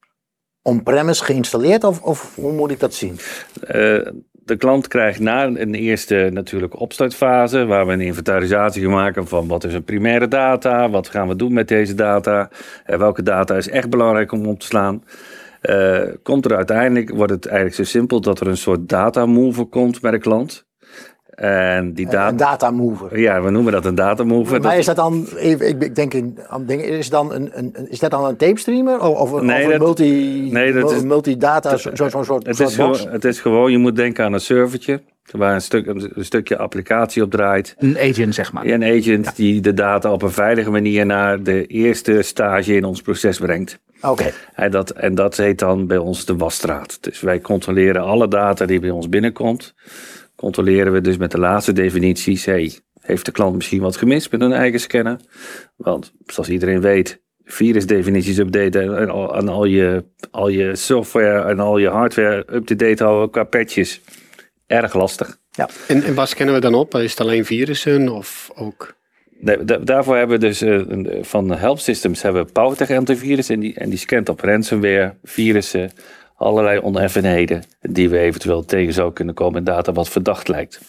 on-premise 0.63 1.25
geïnstalleerd 1.25 1.85
of, 1.85 2.03
of 2.03 2.35
hoe 2.35 2.53
moet 2.53 2.71
ik 2.71 2.81
dat 2.81 2.95
zien? 2.95 3.19
Eh, 3.67 4.07
de 4.45 4.57
klant 4.57 4.89
krijgt 4.89 5.21
na 5.21 5.45
een 5.45 5.75
eerste 5.75 6.29
natuurlijk 6.33 6.81
opstartfase, 6.81 7.65
waar 7.65 7.87
we 7.87 7.93
een 7.93 8.01
inventarisatie 8.01 8.89
maken 8.89 9.29
van 9.29 9.49
wat 9.49 9.65
is 9.65 9.75
een 9.75 9.85
primaire 9.85 10.29
data, 10.29 10.91
wat 10.91 11.09
gaan 11.09 11.29
we 11.29 11.37
doen 11.37 11.53
met 11.53 11.69
deze 11.69 11.95
data, 11.95 12.51
en 12.85 12.99
welke 12.99 13.23
data 13.23 13.57
is 13.57 13.69
echt 13.69 13.91
belangrijk 13.91 14.33
om 14.33 14.47
op 14.47 14.61
te 14.61 14.67
slaan. 14.67 15.05
Eh, 15.63 16.09
komt 16.23 16.45
er 16.45 16.57
uiteindelijk, 16.57 17.11
wordt 17.11 17.33
het 17.33 17.47
eigenlijk 17.47 17.77
zo 17.77 17.85
simpel 17.85 18.21
dat 18.21 18.41
er 18.41 18.47
een 18.47 18.57
soort 18.57 18.89
data 18.89 19.27
mover 19.27 19.67
komt 19.67 20.01
bij 20.01 20.11
de 20.11 20.19
klant. 20.19 20.67
En 21.33 21.93
die 21.93 22.05
Een 22.07 22.11
data, 22.13 22.37
data 22.37 22.71
mover. 22.71 23.19
ja, 23.21 23.43
we 23.43 23.51
noemen 23.51 23.73
dat 23.73 23.85
een 23.85 23.95
data 23.95 24.25
mover. 24.25 24.61
Maar 24.61 24.79
is 24.79 24.87
dat 24.87 24.97
dan, 24.97 25.27
even, 25.37 25.69
ik 25.69 25.83
ik 25.83 25.95
denk 25.95 26.15
in, 26.15 26.39
aan 26.49 26.67
dingen, 26.67 26.85
is, 26.89 27.11
dan 27.11 27.33
een, 27.33 27.51
een, 27.55 27.77
is 27.89 27.99
dat 27.99 28.11
dan 28.11 28.25
een 28.25 28.37
tape 28.37 28.59
streamer? 28.59 29.01
Of, 29.01 29.19
of, 29.21 29.33
een- 29.33 29.47
Nee, 29.47 29.59
of 29.59 29.65
een 29.65 29.71
dat- 29.71 29.81
multi, 29.81 30.49
nee, 30.53 30.73
dat 30.73 30.93
is- 30.93 31.03
multidata, 31.03 31.77
zo'n 31.77 31.97
zo, 31.97 32.09
zo, 32.09 32.23
soort, 32.23 32.47
Het 32.47 32.57
soort 32.57 32.69
is, 32.71 32.77
box? 32.77 32.99
gewoon, 32.99 33.13
het 33.13 33.25
is 33.25 33.41
gewoon, 33.41 33.71
je 33.71 33.79
moet 33.79 33.97
denken 33.97 34.25
aan 34.25 34.33
een 34.33 34.41
servertje, 34.41 35.03
waar 35.31 35.55
een, 35.55 35.61
stuk, 35.61 35.87
een, 35.87 36.13
stukje 36.19 36.57
applicatie 36.59 37.23
op 37.23 37.31
draait. 37.31 37.75
Een 37.79 37.99
agent, 37.99 38.35
zeg 38.35 38.53
maar. 38.53 38.67
Ja, 38.67 38.75
Een 38.75 38.85
agent 39.01 39.37
die 39.37 39.61
de 39.61 39.75
data 39.75 40.13
op 40.13 40.23
een 40.23 40.31
veilige 40.31 40.71
manier 40.71 41.07
naar 41.07 41.43
de 41.43 41.67
eerste 41.67 42.23
stage 42.23 42.75
in 42.77 42.85
ons 42.85 43.03
proces 43.03 43.39
brengt. 43.39 43.79
Oké, 44.03 44.31
En 44.55 44.71
dat, 44.71 44.91
en 44.91 45.15
dat 45.15 45.37
heet 45.37 45.59
dan 45.59 45.87
bij 45.87 45.97
ons 45.99 46.25
de 46.25 46.37
wasstraat. 46.37 46.99
Dus 47.01 47.21
wij 47.21 47.41
controleren 47.41 48.03
alle 48.03 48.29
data 48.29 48.67
die 48.67 48.81
bij 48.81 48.91
ons 48.91 49.09
binnenkomt. 49.09 49.75
Controleren 50.43 50.93
we 50.93 51.01
dus 51.01 51.17
met 51.17 51.31
de 51.31 51.39
laatste 51.39 51.73
definities. 51.73 52.45
Hey, 52.45 52.73
heeft 53.01 53.25
de 53.25 53.33
klant 53.33 53.55
misschien 53.55 53.81
wat 53.81 53.97
gemist 53.97 54.31
met 54.31 54.41
hun 54.41 54.53
eigen 54.53 54.81
scanner? 54.81 55.17
Want 55.77 56.13
zoals 56.27 56.49
iedereen 56.49 56.81
weet, 56.81 57.23
virusdefinities 57.45 58.39
updaten 58.39 58.99
en 58.99 59.11
al, 59.11 59.37
en 59.37 59.49
al, 59.49 59.65
je, 59.65 60.05
al 60.31 60.49
je 60.49 60.77
software 60.77 61.49
en 61.51 61.61
al 61.61 61.79
je 61.79 61.89
hardware 61.89 62.47
up-to-date 62.53 63.05
houden 63.05 63.31
qua 63.31 63.45
patches. 63.45 64.01
Erg 64.67 64.95
lastig. 64.95 65.39
En, 65.87 66.03
en 66.03 66.15
waar 66.15 66.29
scannen 66.29 66.55
we 66.55 66.61
dan 66.61 66.75
op? 66.75 66.95
Is 66.95 67.11
het 67.11 67.21
alleen 67.21 67.45
virussen 67.45 68.09
of 68.09 68.51
ook... 68.55 68.95
Da- 69.41 69.57
da- 69.57 69.79
daarvoor 69.79 70.17
hebben 70.17 70.41
we 70.41 70.47
dus 70.47 70.61
een- 70.61 71.19
van 71.21 71.51
Help 71.51 71.79
Systems 71.79 72.23
hebben 72.23 72.47
we 72.47 72.53
PowerTech 72.53 72.91
antivirus 72.91 73.49
en 73.49 73.61
die, 73.61 73.75
en 73.75 73.91
die 73.91 73.99
scant 73.99 74.29
op 74.29 74.41
ransomware, 74.41 75.15
virussen, 75.23 75.91
allerlei 76.43 76.81
oneffenheden 76.81 77.63
die 77.81 78.09
we 78.09 78.19
eventueel 78.19 78.65
tegen 78.65 78.93
zou 78.93 79.13
kunnen 79.13 79.35
komen 79.35 79.59
in 79.59 79.65
data 79.65 79.93
wat 79.93 80.09
verdacht 80.09 80.49
lijkt. 80.49 80.81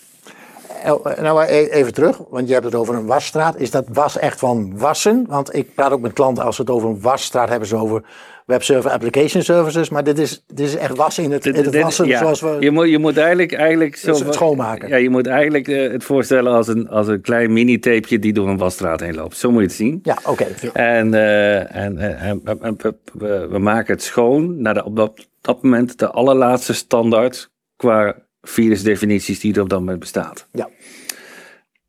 Nou 1.21 1.43
e- 1.43 1.67
even 1.69 1.93
terug, 1.93 2.21
want 2.29 2.47
je 2.47 2.53
hebt 2.53 2.65
het 2.65 2.75
over 2.75 2.95
een 2.95 3.05
wasstraat. 3.05 3.59
Is 3.59 3.71
dat 3.71 3.85
was 3.87 4.17
echt 4.17 4.39
van 4.39 4.77
wassen? 4.77 5.25
Want 5.27 5.55
ik 5.55 5.75
praat 5.75 5.91
ook 5.91 6.01
met 6.01 6.13
klanten 6.13 6.43
als 6.43 6.55
ze 6.55 6.61
het 6.61 6.71
over 6.71 6.89
een 6.89 7.01
wasstraat 7.01 7.49
hebben 7.49 7.67
ze 7.67 7.75
over 7.75 8.03
webserver 8.45 8.91
application 8.91 9.43
services. 9.43 9.89
Maar 9.89 10.03
dit 10.03 10.19
is, 10.19 10.43
dit 10.47 10.59
is 10.67 10.75
echt 10.75 10.95
wassen 10.95 11.23
in 11.23 11.31
het, 11.31 11.45
in 11.45 11.55
het 11.55 11.71
Dit- 11.71 11.81
wassen 11.81 12.07
ja, 12.07 12.19
zoals 12.19 12.41
we... 12.41 12.57
je, 12.59 12.71
moet, 12.71 12.89
je 12.89 12.97
moet 12.99 13.17
eigenlijk, 13.17 13.53
eigenlijk 13.53 13.95
zo, 13.95 14.13
het 14.25 14.33
schoonmaken. 14.33 14.87
Ja, 14.87 14.95
je 14.95 15.09
moet 15.09 15.27
eigenlijk 15.27 15.67
eh, 15.67 15.91
het 15.91 16.03
voorstellen 16.03 16.51
als 16.53 16.67
een, 16.67 16.89
als 16.89 17.07
een 17.07 17.21
klein 17.21 17.53
mini-tapeje 17.53 18.19
die 18.19 18.33
door 18.33 18.49
een 18.49 18.57
wasstraat 18.57 18.99
heen 18.99 19.15
loopt. 19.15 19.37
Zo 19.37 19.51
moet 19.51 19.61
je 19.61 19.67
het 19.67 19.75
zien. 19.75 19.99
Ja, 20.03 20.17
oké. 20.25 20.45
En, 20.73 21.13
eh, 21.13 21.75
en, 21.75 21.97
en, 21.97 22.41
en- 22.45 22.61
en 22.61 22.75
we, 22.77 22.95
we- 23.13 23.47
we 23.49 23.57
maken 23.59 23.93
het 23.93 24.03
schoon 24.03 24.61
naar 24.61 24.73
de, 24.73 24.83
op 24.85 24.95
dat, 24.95 25.27
dat 25.41 25.63
moment 25.63 25.99
de 25.99 26.09
allerlaatste 26.11 26.73
standaard 26.73 27.51
qua 27.75 28.15
virusdefinities 28.41 29.39
die 29.39 29.53
er 29.55 29.61
op 29.61 29.69
dat 29.69 29.79
moment 29.79 29.99
bestaat. 29.99 30.47
Ja. 30.51 30.69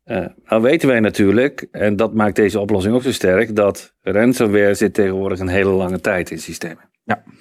Eh, 0.05 0.25
nou 0.45 0.61
weten 0.61 0.87
wij 0.87 0.99
natuurlijk, 0.99 1.67
en 1.71 1.95
dat 1.95 2.13
maakt 2.13 2.35
deze 2.35 2.59
oplossing 2.59 2.95
ook 2.95 3.03
zo 3.03 3.11
sterk, 3.11 3.55
dat 3.55 3.93
ransomware 4.01 4.73
zit 4.73 4.93
tegenwoordig 4.93 5.39
een 5.39 5.47
hele 5.47 5.69
lange 5.69 6.01
tijd 6.01 6.31
in 6.31 6.39
systemen 6.39 6.83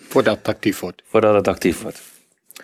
Voordat 0.09 0.38
het 0.38 0.49
actief 0.49 0.80
wordt. 0.80 1.02
voordat 1.06 1.35
het 1.35 1.49
actief 1.49 1.83
wordt. 1.83 2.02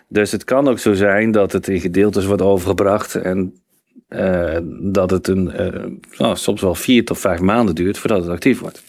Dus 0.09 0.33
het 0.33 0.45
kan 0.45 0.69
ook 0.69 0.78
zo 0.78 0.92
zijn 0.92 1.30
dat 1.30 1.52
het 1.52 1.69
in 1.69 1.80
gedeeltes 1.80 2.25
wordt 2.25 2.42
overgebracht 2.42 3.14
en 3.14 3.62
eh, 4.09 4.59
dat 4.80 5.11
het 5.11 5.28
een, 5.28 5.50
eh, 5.50 5.87
nou, 6.19 6.37
soms 6.37 6.61
wel 6.61 6.75
vier 6.75 7.04
tot 7.04 7.19
vijf 7.19 7.40
maanden 7.40 7.75
duurt 7.75 7.99
voordat 7.99 8.23
het 8.23 8.30
actief 8.30 8.61
wordt. 8.61 8.83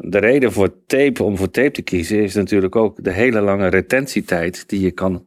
De 0.00 0.18
reden 0.18 0.52
voor 0.52 0.72
tape, 0.86 1.22
om 1.22 1.36
voor 1.36 1.50
tape 1.50 1.70
te 1.70 1.82
kiezen, 1.82 2.22
is 2.22 2.34
natuurlijk 2.34 2.76
ook 2.76 3.04
de 3.04 3.12
hele 3.12 3.40
lange 3.40 3.68
retentietijd 3.68 4.68
die 4.68 4.80
je 4.80 4.90
kan 4.90 5.26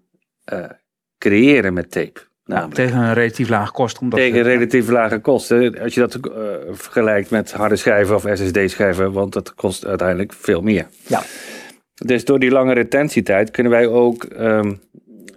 creëren 1.18 1.74
met 1.74 1.92
tape. 1.92 2.30
Tegen 2.74 2.98
een 2.98 3.14
relatief 3.14 3.50
lage 3.50 3.72
kost. 3.72 4.00
Omdat 4.00 4.20
tegen 4.20 4.42
relatief 4.44 4.90
lage 4.90 5.20
kosten. 5.20 5.80
Als 5.80 5.94
je 5.94 6.00
dat 6.00 6.16
eh, 6.16 6.42
vergelijkt 6.72 7.30
met 7.30 7.52
harde 7.52 7.76
schijven 7.76 8.16
of 8.16 8.26
SSD-schijven, 8.34 9.12
want 9.12 9.34
dat 9.34 9.54
kost 9.56 9.86
uiteindelijk 9.86 10.34
veel 10.34 10.62
meer. 10.62 10.88
Ja. 11.08 11.24
Dus 11.94 12.26
door 12.26 12.40
die 12.40 12.52
lange 12.52 12.74
retentietijd 12.74 13.52
kunnen 13.52 13.72
wij 13.72 13.88
ook. 13.88 14.24
ehm, 14.24 14.74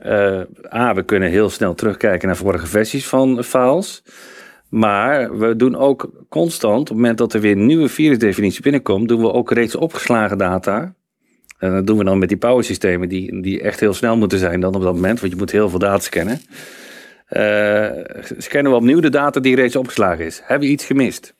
eh, 0.00 0.40
A, 0.74 0.94
we 0.94 1.02
kunnen 1.02 1.30
heel 1.30 1.50
snel 1.50 1.74
terugkijken 1.74 2.26
naar 2.26 2.36
vorige 2.36 2.66
versies 2.66 3.06
van 3.06 3.44
files. 3.44 4.02
Maar 4.68 5.38
we 5.38 5.56
doen 5.56 5.76
ook 5.76 6.10
constant, 6.28 6.80
op 6.80 6.86
het 6.86 6.96
moment 6.96 7.18
dat 7.18 7.32
er 7.32 7.40
weer 7.40 7.52
een 7.52 7.66
nieuwe 7.66 7.88
virusdefinitie 7.88 8.62
binnenkomt, 8.62 9.08
doen 9.08 9.20
we 9.20 9.32
ook 9.32 9.50
reeds 9.50 9.74
opgeslagen 9.76 10.38
data. 10.38 10.94
En 11.58 11.72
dat 11.72 11.86
doen 11.86 11.98
we 11.98 12.04
dan 12.04 12.18
met 12.18 12.28
die 12.28 12.38
power 12.38 12.64
systemen, 12.64 13.08
die, 13.08 13.40
die 13.42 13.60
echt 13.60 13.80
heel 13.80 13.94
snel 13.94 14.16
moeten 14.16 14.38
zijn 14.38 14.60
dan 14.60 14.74
op 14.74 14.82
dat 14.82 14.94
moment, 14.94 15.20
want 15.20 15.32
je 15.32 15.38
moet 15.38 15.50
heel 15.50 15.68
veel 15.68 15.78
data 15.78 15.98
scannen. 15.98 16.40
Eh, 17.34 17.90
scannen 18.38 18.72
we 18.72 18.78
opnieuw 18.78 19.00
de 19.00 19.10
data 19.10 19.40
die 19.40 19.56
reeds 19.56 19.76
opgeslagen 19.76 20.24
is. 20.24 20.40
Hebben 20.44 20.66
we 20.66 20.74
iets 20.74 20.84
gemist? 20.84 21.34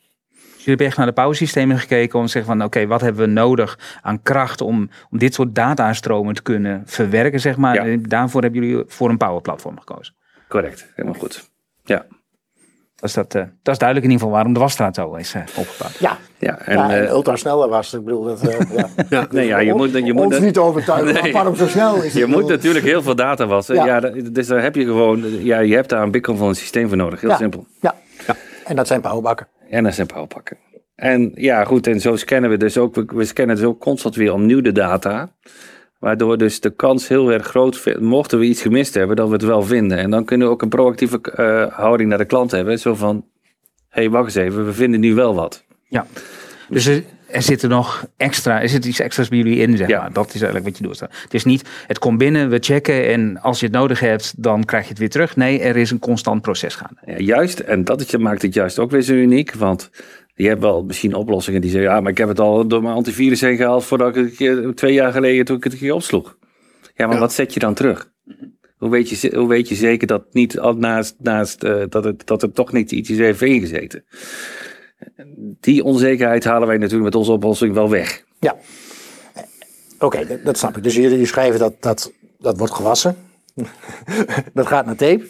jullie 0.65 0.79
hebben 0.79 0.87
echt 0.87 0.97
naar 0.97 1.07
de 1.07 1.23
powersystemen 1.23 1.79
gekeken 1.79 2.19
om 2.19 2.25
te 2.25 2.31
zeggen 2.31 2.57
van 2.57 2.67
oké, 2.67 2.87
wat 2.87 3.01
hebben 3.01 3.23
we 3.23 3.31
nodig 3.33 3.99
aan 4.03 4.23
kracht 4.23 4.61
om, 4.61 4.91
om 5.11 5.19
dit 5.19 5.35
soort 5.35 5.55
datastromen 5.55 6.35
te 6.35 6.43
kunnen 6.43 6.83
verwerken, 6.85 7.41
zeg 7.41 7.57
maar. 7.57 7.75
Ja. 7.75 7.85
En 7.85 8.03
daarvoor 8.03 8.43
hebben 8.43 8.65
jullie 8.65 8.85
voor 8.87 9.11
een 9.11 9.17
powerplatform 9.17 9.79
gekozen. 9.79 10.15
Correct, 10.49 10.93
helemaal 10.95 11.21
goed. 11.21 11.51
Ja, 11.85 12.07
Dat 12.97 13.17
eh, 13.17 13.43
dat 13.63 13.73
is 13.75 13.79
duidelijk 13.79 13.89
in 13.89 13.95
ieder 14.03 14.11
geval 14.13 14.31
waarom 14.31 14.53
de 14.53 14.61
wasstraat 14.61 14.95
zo 14.95 15.15
is 15.15 15.35
opgebouwd. 15.57 15.99
Ja, 15.99 16.19
ja 16.39 16.59
en, 16.59 16.77
ja, 16.77 16.91
en 16.91 17.05
eh, 17.05 17.11
ultrasneller 17.11 17.69
was 17.69 17.91
het. 17.91 18.01
Ik 18.01 18.07
bedoel, 18.07 18.25
dat, 18.25 18.43
eh, 18.49 18.59
ja. 19.11 19.27
nee, 19.31 19.47
ja, 19.47 19.59
je 19.59 19.75
moet, 19.75 19.93
je 19.93 20.13
moet, 20.13 20.25
ons 20.25 20.39
niet 20.39 20.59
overtuigen, 20.59 21.23
Nee. 21.23 21.33
waarom 21.33 21.57
zo 21.57 21.67
snel 21.67 21.97
is 21.97 22.03
het? 22.05 22.13
Je 22.13 22.27
moet 22.27 22.35
bedoel, 22.37 22.51
natuurlijk 22.51 22.85
heel 22.85 23.03
veel 23.03 23.15
data 23.15 23.47
wassen. 23.47 23.75
Ja. 23.75 23.87
Ja. 23.87 24.01
dat- 24.01 24.35
dus 24.35 24.47
daar 24.47 24.63
heb 24.63 24.75
je 24.75 24.85
gewoon, 24.85 25.45
ja, 25.45 25.59
je 25.59 25.75
hebt 25.75 25.89
daar 25.89 26.03
een 26.03 26.11
bikkel 26.11 26.37
van 26.37 26.49
een 26.49 26.55
systeem 26.55 26.89
voor 26.89 26.97
nodig. 26.97 27.21
Heel 27.21 27.31
Ja. 27.31 27.37
simpel. 27.37 27.67
Ja. 27.81 27.95
En 28.65 28.77
dat 28.77 28.87
zijn 28.87 29.01
powerbakken. 29.01 29.47
En 29.71 29.85
dat 29.85 29.95
zijn 29.95 30.07
powerpakken. 30.07 30.57
En 30.95 31.31
ja, 31.35 31.65
goed, 31.65 31.87
en 31.87 32.01
zo 32.01 32.17
scannen 32.17 32.51
we 32.51 32.57
dus 32.57 32.79
ook, 32.79 32.95
we, 32.95 33.05
we 33.15 33.25
scannen 33.25 33.57
dus 33.57 33.65
ook 33.65 33.81
constant 33.81 34.15
weer 34.15 34.33
opnieuw 34.33 34.61
de 34.61 34.73
data. 34.73 35.33
Waardoor 35.99 36.39
dus 36.39 36.61
de 36.61 36.71
kans 36.71 37.09
heel 37.09 37.33
erg 37.33 37.47
groot, 37.47 37.97
mochten 38.01 38.39
we 38.39 38.45
iets 38.45 38.63
gemist 38.63 38.95
hebben, 38.95 39.17
dat 39.17 39.27
we 39.27 39.33
het 39.33 39.45
wel 39.45 39.63
vinden. 39.63 39.99
En 39.99 40.11
dan 40.11 40.25
kunnen 40.25 40.47
we 40.47 40.53
ook 40.53 40.63
een 40.63 40.69
proactieve 40.69 41.21
eh, 41.21 41.79
houding 41.79 42.09
naar 42.09 42.19
de 42.19 42.25
klant 42.25 42.51
hebben. 42.51 42.79
Zo 42.79 42.95
van, 42.95 43.25
hé, 43.89 44.01
hey, 44.01 44.11
wacht 44.11 44.25
eens 44.25 44.47
even, 44.47 44.65
we 44.65 44.73
vinden 44.73 45.01
nu 45.01 45.15
wel 45.15 45.35
wat. 45.35 45.65
Ja. 45.89 46.07
Dus 46.69 47.01
er, 47.29 47.35
er 47.35 47.43
zitten 47.43 47.69
nog 47.69 48.07
extra, 48.17 48.63
er 48.63 48.69
zit 48.69 48.85
iets 48.85 49.01
extra's 49.01 49.29
bij 49.29 49.39
jullie 49.39 49.57
in, 49.59 49.77
zeg 49.77 49.89
Ja. 49.89 50.01
maar. 50.01 50.13
Dat 50.13 50.27
is 50.27 50.43
eigenlijk 50.43 50.65
wat 50.65 50.79
je 50.79 50.85
doet. 50.85 51.01
Het 51.01 51.35
is 51.35 51.45
niet, 51.45 51.69
het 51.87 51.99
komt 51.99 52.19
binnen, 52.19 52.49
we 52.51 52.59
checken 52.61 53.07
en 53.07 53.41
als 53.41 53.61
je 53.61 53.67
het 53.67 53.75
nodig 53.75 54.01
hebt, 54.01 54.35
dan 54.43 54.65
krijg 54.65 54.83
je 54.85 54.89
het 54.91 54.99
weer 54.99 55.11
terug. 55.11 55.37
Nee, 55.37 55.61
er 55.61 55.77
is 55.77 55.91
een 55.91 55.99
constant 55.99 56.43
proces 56.43 56.75
gaande. 56.75 57.01
Ja, 57.07 57.19
juist, 57.19 57.59
en 57.59 57.85
dat 57.85 58.01
is, 58.01 58.17
maakt 58.17 58.43
het 58.43 58.55
juist 58.55 58.79
ook 58.79 58.91
weer 58.91 59.03
zo 59.03 59.13
uniek. 59.15 59.55
Want 59.55 59.91
je 60.35 60.49
hebt 60.49 60.61
wel 60.61 60.83
misschien 60.85 61.15
oplossingen 61.15 61.61
die 61.61 61.71
zeggen, 61.71 61.91
ja, 61.91 62.01
maar 62.01 62.11
ik 62.11 62.19
heb 62.19 62.29
het 62.29 62.41
al 62.41 62.67
door 62.69 62.83
mijn 62.83 62.95
antivirus 62.95 63.41
heen 63.41 63.57
gehaald 63.57 63.85
voordat 63.85 64.17
ik 64.17 64.39
het 64.39 64.77
twee 64.77 64.93
jaar 64.93 65.13
geleden 65.13 65.45
toen 65.45 65.57
ik 65.57 65.65
het 65.65 65.73
een 65.73 65.79
keer 65.79 65.95
opsloeg. 65.95 66.37
Ja, 66.95 67.07
maar 67.07 67.15
Ja. 67.15 67.21
wat 67.21 67.33
zet 67.33 67.55
je 67.55 67.61
dan 67.61 67.75
terug? 67.75 68.13
Hoe 68.77 68.91
weet 68.91 69.09
je, 69.09 69.37
hoe 69.37 69.49
weet 69.49 69.69
je 69.69 69.75
zeker 69.75 70.07
dat, 70.07 70.25
niet, 70.33 70.55
naast, 70.77 71.15
naast, 71.19 71.63
eh, 71.65 71.83
dat, 71.89 72.05
het, 72.05 72.27
dat 72.27 72.43
er 72.43 72.53
toch 72.53 72.73
niet 72.73 72.93
iets 72.93 73.09
heeft 73.09 73.43
ingezeten? 73.43 74.05
Die 75.61 75.85
onzekerheid 75.85 76.45
halen 76.45 76.69
wij 76.69 76.77
natuurlijk 76.77 77.05
met 77.05 77.15
onze 77.15 77.33
oplossing 77.33 77.75
wel 77.75 77.91
weg. 77.91 78.25
Ja. 78.41 78.57
Oké, 79.99 80.27
dat, 80.27 80.45
dat 80.45 80.59
snap 80.59 80.77
ik. 80.77 80.83
Dus 80.83 80.95
jullie 80.95 81.27
schrijven 81.27 81.59
dat 81.59 81.75
dat, 81.81 82.13
dat 82.39 82.59
wordt 82.59 82.75
gewassen. 82.75 83.17
dat 84.55 84.67
gaat 84.67 84.87
naar 84.87 84.97
tape. 84.97 85.27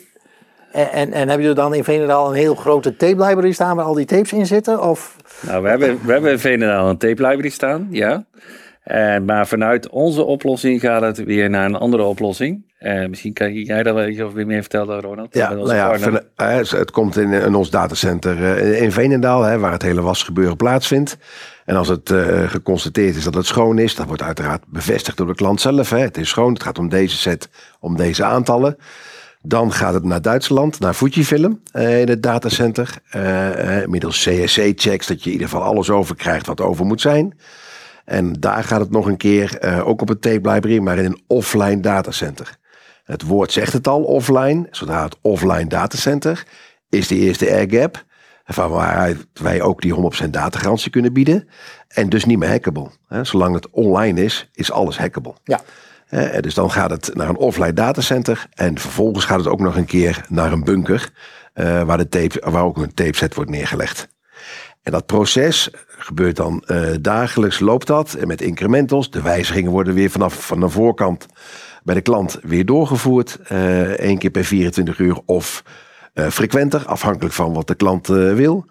En, 0.72 0.90
en, 0.92 1.12
en 1.12 1.28
hebben 1.28 1.40
jullie 1.40 1.54
dan 1.54 1.74
in 1.74 1.84
Veenendaal 1.84 2.28
een 2.28 2.34
heel 2.34 2.54
grote 2.54 2.96
tape 2.96 3.24
library 3.24 3.52
staan 3.52 3.76
waar 3.76 3.84
al 3.84 3.94
die 3.94 4.04
tapes 4.04 4.32
in 4.32 4.46
zitten? 4.46 4.82
Of 4.82 5.16
Nou, 5.40 5.62
we 5.62 5.68
hebben, 5.68 5.98
we 6.04 6.12
hebben 6.12 6.30
in 6.30 6.38
Veenendaal 6.38 6.88
een 6.88 6.98
tape 6.98 7.22
library 7.22 7.48
staan, 7.48 7.88
ja. 7.90 8.24
Eh, 8.82 9.18
maar 9.18 9.46
vanuit 9.46 9.88
onze 9.88 10.24
oplossing 10.24 10.80
gaat 10.80 11.02
het 11.02 11.24
weer 11.24 11.50
naar 11.50 11.64
een 11.64 11.74
andere 11.74 12.02
oplossing. 12.02 12.73
Eh, 12.84 13.08
misschien 13.08 13.32
kan 13.32 13.52
jij 13.52 13.82
daar 13.82 13.94
wel 13.94 14.08
iets 14.08 14.20
over 14.20 14.46
meer 14.46 14.60
vertellen, 14.60 15.00
Ronald. 15.00 15.34
Ja, 15.34 15.52
nou 15.52 15.74
ja, 15.74 16.22
eh, 16.36 16.70
het 16.70 16.90
komt 16.90 17.16
in, 17.16 17.32
in 17.32 17.54
ons 17.54 17.70
datacenter 17.70 18.56
eh, 18.56 18.82
in 18.82 18.92
Veenendaal, 18.92 19.42
hè, 19.42 19.58
waar 19.58 19.72
het 19.72 19.82
hele 19.82 20.02
wasgebeuren 20.02 20.56
plaatsvindt. 20.56 21.18
En 21.64 21.76
als 21.76 21.88
het 21.88 22.12
geconstateerd 22.46 23.16
is 23.16 23.24
dat 23.24 23.34
het 23.34 23.46
schoon 23.46 23.78
is, 23.78 23.94
dat 23.94 24.06
wordt 24.06 24.22
uiteraard 24.22 24.62
bevestigd 24.66 25.16
door 25.16 25.26
de 25.26 25.34
klant 25.34 25.60
zelf. 25.60 25.90
Hè. 25.90 25.98
Het 25.98 26.16
is 26.16 26.28
schoon, 26.28 26.52
het 26.52 26.62
gaat 26.62 26.78
om 26.78 26.88
deze 26.88 27.16
set, 27.16 27.48
om 27.80 27.96
deze 27.96 28.24
aantallen. 28.24 28.76
Dan 29.46 29.72
gaat 29.72 29.94
het 29.94 30.04
naar 30.04 30.22
Duitsland, 30.22 30.80
naar 30.80 30.94
Fujifilm 30.94 31.60
eh, 31.72 32.00
in 32.00 32.08
het 32.08 32.22
datacenter. 32.22 32.98
Eh, 33.10 33.86
middels 33.86 34.28
CSC-checks, 34.28 35.06
dat 35.06 35.22
je 35.22 35.26
in 35.26 35.32
ieder 35.32 35.48
geval 35.48 35.62
alles 35.62 35.90
over 35.90 36.16
krijgt 36.16 36.46
wat 36.46 36.60
over 36.60 36.84
moet 36.84 37.00
zijn. 37.00 37.38
En 38.04 38.32
daar 38.32 38.64
gaat 38.64 38.80
het 38.80 38.90
nog 38.90 39.06
een 39.06 39.16
keer, 39.16 39.58
eh, 39.58 39.88
ook 39.88 40.00
op 40.00 40.08
een 40.08 40.18
tape 40.18 40.50
library, 40.50 40.78
maar 40.78 40.98
in 40.98 41.04
een 41.04 41.22
offline 41.26 41.80
datacenter. 41.80 42.56
Het 43.04 43.22
woord 43.22 43.52
zegt 43.52 43.72
het 43.72 43.88
al, 43.88 44.02
offline. 44.02 44.66
Zodra 44.70 45.04
het 45.04 45.16
offline 45.20 45.66
datacenter 45.66 46.46
is 46.88 47.08
de 47.08 47.16
eerste 47.16 47.50
airgap. 47.50 48.04
Van 48.46 48.70
waaruit 48.70 49.26
wij 49.32 49.62
ook 49.62 49.80
die 49.82 49.94
100% 50.26 50.30
datagarantie 50.30 50.90
kunnen 50.90 51.12
bieden. 51.12 51.48
En 51.88 52.08
dus 52.08 52.24
niet 52.24 52.38
meer 52.38 52.48
hackable. 52.48 52.90
Zolang 53.22 53.54
het 53.54 53.70
online 53.70 54.24
is, 54.24 54.50
is 54.52 54.72
alles 54.72 54.98
hackable. 54.98 55.34
ja. 55.44 55.60
Dus 56.40 56.54
dan 56.54 56.70
gaat 56.70 56.90
het 56.90 57.10
naar 57.14 57.28
een 57.28 57.36
offline 57.36 57.72
datacenter. 57.72 58.46
En 58.54 58.78
vervolgens 58.78 59.24
gaat 59.24 59.38
het 59.38 59.48
ook 59.48 59.60
nog 59.60 59.76
een 59.76 59.84
keer 59.84 60.24
naar 60.28 60.52
een 60.52 60.64
bunker. 60.64 61.10
eh, 61.54 61.82
waar, 61.82 61.96
de 61.96 62.08
tape, 62.08 62.50
waar 62.50 62.64
ook 62.64 62.76
een 62.76 62.94
tapeset 62.94 63.34
wordt 63.34 63.50
neergelegd. 63.50 64.08
En 64.82 64.92
dat 64.92 65.06
proces 65.06 65.70
gebeurt 65.98 66.36
dan 66.36 66.62
eh, 66.66 66.88
dagelijks, 67.00 67.60
loopt 67.60 67.86
dat. 67.86 68.14
En 68.14 68.26
met 68.26 68.40
incrementals. 68.40 69.10
De 69.10 69.22
wijzigingen 69.22 69.70
worden 69.70 69.94
weer 69.94 70.10
vanaf 70.10 70.46
van 70.46 70.60
de 70.60 70.68
voorkant 70.68 71.26
bij 71.84 71.94
de 71.94 72.00
klant 72.00 72.38
weer 72.42 72.64
doorgevoerd. 72.66 73.38
eh 73.48 73.82
één 73.90 74.18
keer 74.18 74.30
per 74.30 74.44
24 74.44 74.98
uur 74.98 75.20
of 75.26 75.64
eh, 76.14 76.28
frequenter, 76.28 76.86
afhankelijk 76.86 77.34
van 77.34 77.52
wat 77.52 77.66
de 77.66 77.74
klant 77.74 78.08
eh, 78.08 78.34
wil. 78.34 78.66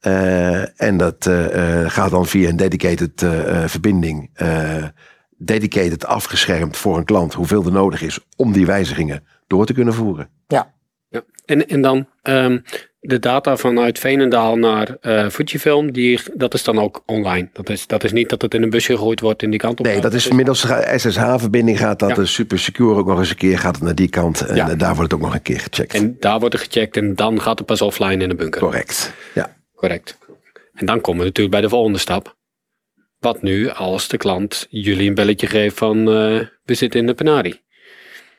Eh, 0.00 0.80
en 0.82 0.96
dat 0.96 1.26
eh, 1.26 1.82
eh, 1.82 1.90
gaat 1.90 2.10
dan 2.10 2.26
via 2.26 2.48
een 2.48 2.56
dedicated 2.56 3.22
eh, 3.22 3.62
eh, 3.62 3.68
verbinding, 3.68 4.30
eh, 4.34 4.84
dedicated 5.38 6.06
afgeschermd 6.06 6.76
voor 6.76 6.96
een 6.96 7.04
klant, 7.04 7.34
hoeveel 7.34 7.64
er 7.64 7.72
nodig 7.72 8.02
is 8.02 8.20
om 8.36 8.52
die 8.52 8.66
wijzigingen 8.66 9.24
door 9.46 9.66
te 9.66 9.72
kunnen 9.72 9.94
voeren. 9.94 10.28
ja. 10.48 10.74
Ja. 11.08 11.22
En, 11.44 11.68
en 11.68 11.80
dan 11.82 12.06
ehm, 12.22 12.58
de 13.06 13.18
data 13.18 13.56
vanuit 13.56 13.98
Veenendaal 13.98 14.56
naar 14.56 14.96
eh 15.00 15.28
Fujifilm, 15.28 15.92
die, 15.92 16.20
dat 16.34 16.54
is 16.54 16.64
dan 16.64 16.78
ook 16.78 17.02
online. 17.06 17.48
Dat 17.52 17.68
is, 17.68 17.86
dat 17.86 18.04
is 18.04 18.12
niet 18.12 18.28
dat 18.28 18.42
het 18.42 18.54
in 18.54 18.62
een 18.62 18.70
busje 18.70 18.92
gegooid 18.92 19.20
wordt 19.20 19.42
in 19.42 19.50
die 19.50 19.58
kant 19.58 19.78
op. 19.78 19.86
Nee, 19.86 20.00
dat 20.00 20.14
is 20.14 20.28
middels 20.30 20.66
SSH-verbinding 20.96 21.78
gaat 21.78 21.98
dat 21.98 22.08
Ja. 22.08 22.14
de 22.14 22.26
super 22.26 22.58
secure 22.58 22.94
ook 22.98 23.06
nog 23.06 23.18
eens 23.18 23.30
een 23.30 23.36
keer 23.36 23.58
gaat 23.58 23.74
het 23.74 23.84
naar 23.84 23.94
die 23.94 24.08
kant. 24.08 24.40
En 24.46 24.56
Ja. 24.56 24.68
eh, 24.70 24.78
daar 24.78 24.94
wordt 24.94 25.10
het 25.12 25.20
ook 25.20 25.26
nog 25.26 25.34
een 25.34 25.42
keer 25.42 25.60
gecheckt. 25.60 25.94
En 25.94 26.16
daar 26.20 26.38
wordt 26.40 26.54
er 26.54 26.60
gecheckt 26.60 26.96
en 26.96 27.14
dan 27.14 27.40
gaat 27.40 27.58
het 27.58 27.66
pas 27.66 27.82
offline 27.82 28.22
in 28.22 28.28
de 28.28 28.34
bunker. 28.34 28.60
Correct. 28.60 29.12
Ja. 29.34 29.56
Correct. 29.74 30.18
En 30.74 30.86
dan 30.86 31.00
komen 31.00 31.20
we 31.20 31.26
natuurlijk 31.26 31.54
bij 31.54 31.64
de 31.64 31.68
volgende 31.68 31.98
stap. 31.98 32.36
Wat 33.18 33.42
nu 33.42 33.68
als 33.70 34.08
de 34.08 34.16
klant 34.16 34.66
jullie 34.70 35.08
een 35.08 35.14
belletje 35.14 35.46
geeft 35.46 35.76
van 35.78 35.98
eh, 35.98 36.40
we 36.64 36.74
zitten 36.74 37.00
in 37.00 37.06
de 37.06 37.14
penarie. 37.14 37.64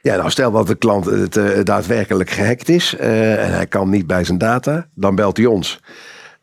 Ja, 0.07 0.15
nou 0.15 0.29
stel 0.29 0.51
dat 0.51 0.67
de 0.67 0.75
klant 0.75 1.05
het 1.05 1.37
eh, 1.37 1.63
daadwerkelijk 1.63 2.29
gehackt 2.29 2.69
is 2.69 2.95
eh, 2.95 3.43
en 3.43 3.53
hij 3.53 3.67
kan 3.67 3.89
niet 3.89 4.07
bij 4.07 4.23
zijn 4.23 4.37
data, 4.37 4.87
dan 4.93 5.15
belt 5.15 5.37
hij 5.37 5.45
ons. 5.45 5.79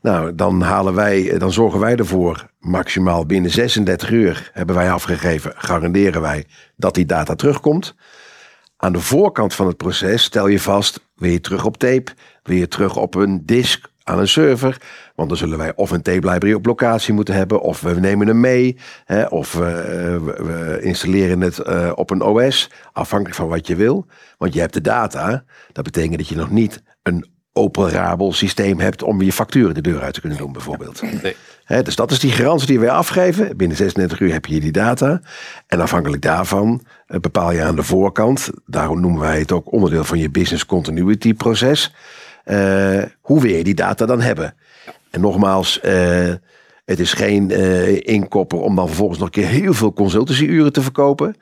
Nou, 0.01 0.35
dan 0.35 0.61
halen 0.61 0.95
wij, 0.95 1.31
eh, 1.31 1.39
dan 1.39 1.53
zorgen 1.53 1.81
wij 1.81 1.97
ervoor, 1.97 2.47
maximaal 2.61 3.27
binnen 3.27 3.51
36 3.51 4.11
uur 4.11 4.51
hebben 4.53 4.75
wij 4.75 4.91
afgegeven, 4.91 5.53
garanderen 5.57 6.21
wij 6.21 6.45
dat 6.77 6.95
die 6.95 7.07
data 7.07 7.35
terugkomt. 7.35 7.95
Aan 8.77 8.93
de 8.93 9.01
voorkant 9.01 9.55
van 9.55 9.67
het 9.67 9.77
proces 9.77 10.23
stel 10.23 10.47
je 10.47 10.61
vast, 10.61 11.01
wil 11.15 11.31
je 11.31 11.41
terug 11.41 11.65
op 11.65 11.77
tape, 11.77 12.13
wil 12.43 12.57
je 12.57 12.69
terug 12.69 12.97
op 12.97 13.15
een 13.15 13.47
disk 13.47 13.89
aan 14.03 14.19
een 14.19 14.29
server, 14.29 14.81
want 15.15 15.29
dan 15.29 15.39
zullen 15.39 15.59
wij 15.59 15.73
of 15.77 15.91
een 15.91 16.03
tape 16.03 16.29
library 16.31 16.53
op 16.53 16.67
locatie 16.67 17.15
moeten 17.15 17.35
hebben, 17.35 17.61
of 17.61 17.81
we 17.81 18.01
nemen 18.01 18.27
hem 18.27 18.41
mee, 18.41 18.77
hè, 19.05 19.25
of 19.25 19.53
we, 19.53 19.65
eh, 19.65 20.45
we, 20.45 20.79
installeren 20.83 21.41
het 21.41 21.59
eh, 21.59 21.93
op 21.95 22.11
een 22.11 22.23
OS, 22.23 22.71
afhankelijk 22.93 23.37
van 23.37 23.49
wat 23.49 23.67
je 23.67 23.77
wil. 23.77 24.07
Want 24.39 24.55
je 24.55 24.61
hebt 24.61 24.75
de 24.75 24.81
data, 24.81 25.45
dat 25.73 25.85
betekent 25.85 26.19
dat 26.19 26.29
je 26.29 26.37
nog 26.37 26.51
niet 26.51 26.83
een 27.03 27.33
operabel 27.53 28.33
systeem 28.33 28.81
hebt 28.81 29.03
om 29.03 29.23
je 29.23 29.33
facturen 29.33 29.75
de 29.75 29.81
deur 29.81 30.03
uit 30.03 30.15
te 30.15 30.21
kunnen 30.21 30.39
doen 30.39 30.53
bijvoorbeeld. 30.53 31.03
Nee. 31.23 31.83
Dus 31.83 31.97
dat 31.97 32.11
is 32.11 32.19
die 32.19 32.33
garantie 32.33 32.67
die 32.67 32.81
wij 32.81 32.91
afgeven. 32.91 33.57
Binnen 33.57 33.77
36 33.77 34.21
uur 34.21 34.33
heb 34.33 34.47
je 34.47 34.61
die 34.61 34.73
data. 34.73 35.21
En 35.67 35.81
afhankelijk 35.81 36.23
daarvan 36.23 36.85
eh, 37.07 37.21
bepaal 37.21 37.53
je 37.53 37.63
aan 37.63 37.77
de 37.77 37.83
voorkant, 37.83 38.51
daarom 38.67 39.01
noemen 39.01 39.21
wij 39.21 39.39
het 39.39 39.53
ook 39.53 39.73
onderdeel 39.73 40.05
van 40.05 40.19
je 40.19 40.31
business 40.31 40.67
continuity 40.67 41.35
proces, 41.35 41.95
hoe 43.21 43.41
wil 43.41 43.51
je 43.51 43.65
die 43.65 43.75
data 43.75 44.07
dan 44.07 44.21
hebben? 44.21 44.55
En 45.15 45.21
nogmaals, 45.21 45.81
eh, 45.81 46.33
het 46.85 47.01
is 47.01 47.13
geen 47.13 47.51
eh, 47.51 48.07
inkopper 48.07 48.61
om 48.61 48.77
dan 48.77 48.87
vervolgens 48.87 49.19
nog 49.19 49.29
een 49.29 49.35
keer 49.35 49.47
heel 49.47 49.75
veel 49.75 49.93
consultancyuren 49.93 50.73
te 50.73 50.83
verkopen. 50.83 51.37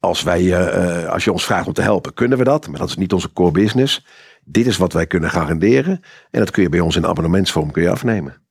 Als, 0.00 0.22
wij, 0.22 0.40
eh, 0.40 1.02
eh, 1.02 1.08
als 1.08 1.24
je 1.24 1.32
ons 1.32 1.44
vraagt 1.44 1.66
om 1.66 1.72
te 1.72 1.82
helpen, 1.82 2.14
kunnen 2.14 2.38
we 2.38 2.44
dat. 2.44 2.68
Maar 2.68 2.78
dat 2.78 2.88
is 2.88 2.96
niet 2.96 3.12
onze 3.12 3.32
core 3.32 3.50
business. 3.50 4.06
Dit 4.44 4.66
is 4.66 4.76
wat 4.76 4.92
wij 4.92 5.06
kunnen 5.06 5.30
garanderen. 5.30 6.00
En 6.30 6.40
dat 6.40 6.50
kun 6.50 6.62
je 6.62 6.68
bij 6.68 6.80
ons 6.80 6.96
in 6.96 7.06
abonnementsvorm 7.06 7.70
kun 7.70 7.82
je 7.82 7.90
afnemen. 7.90 8.42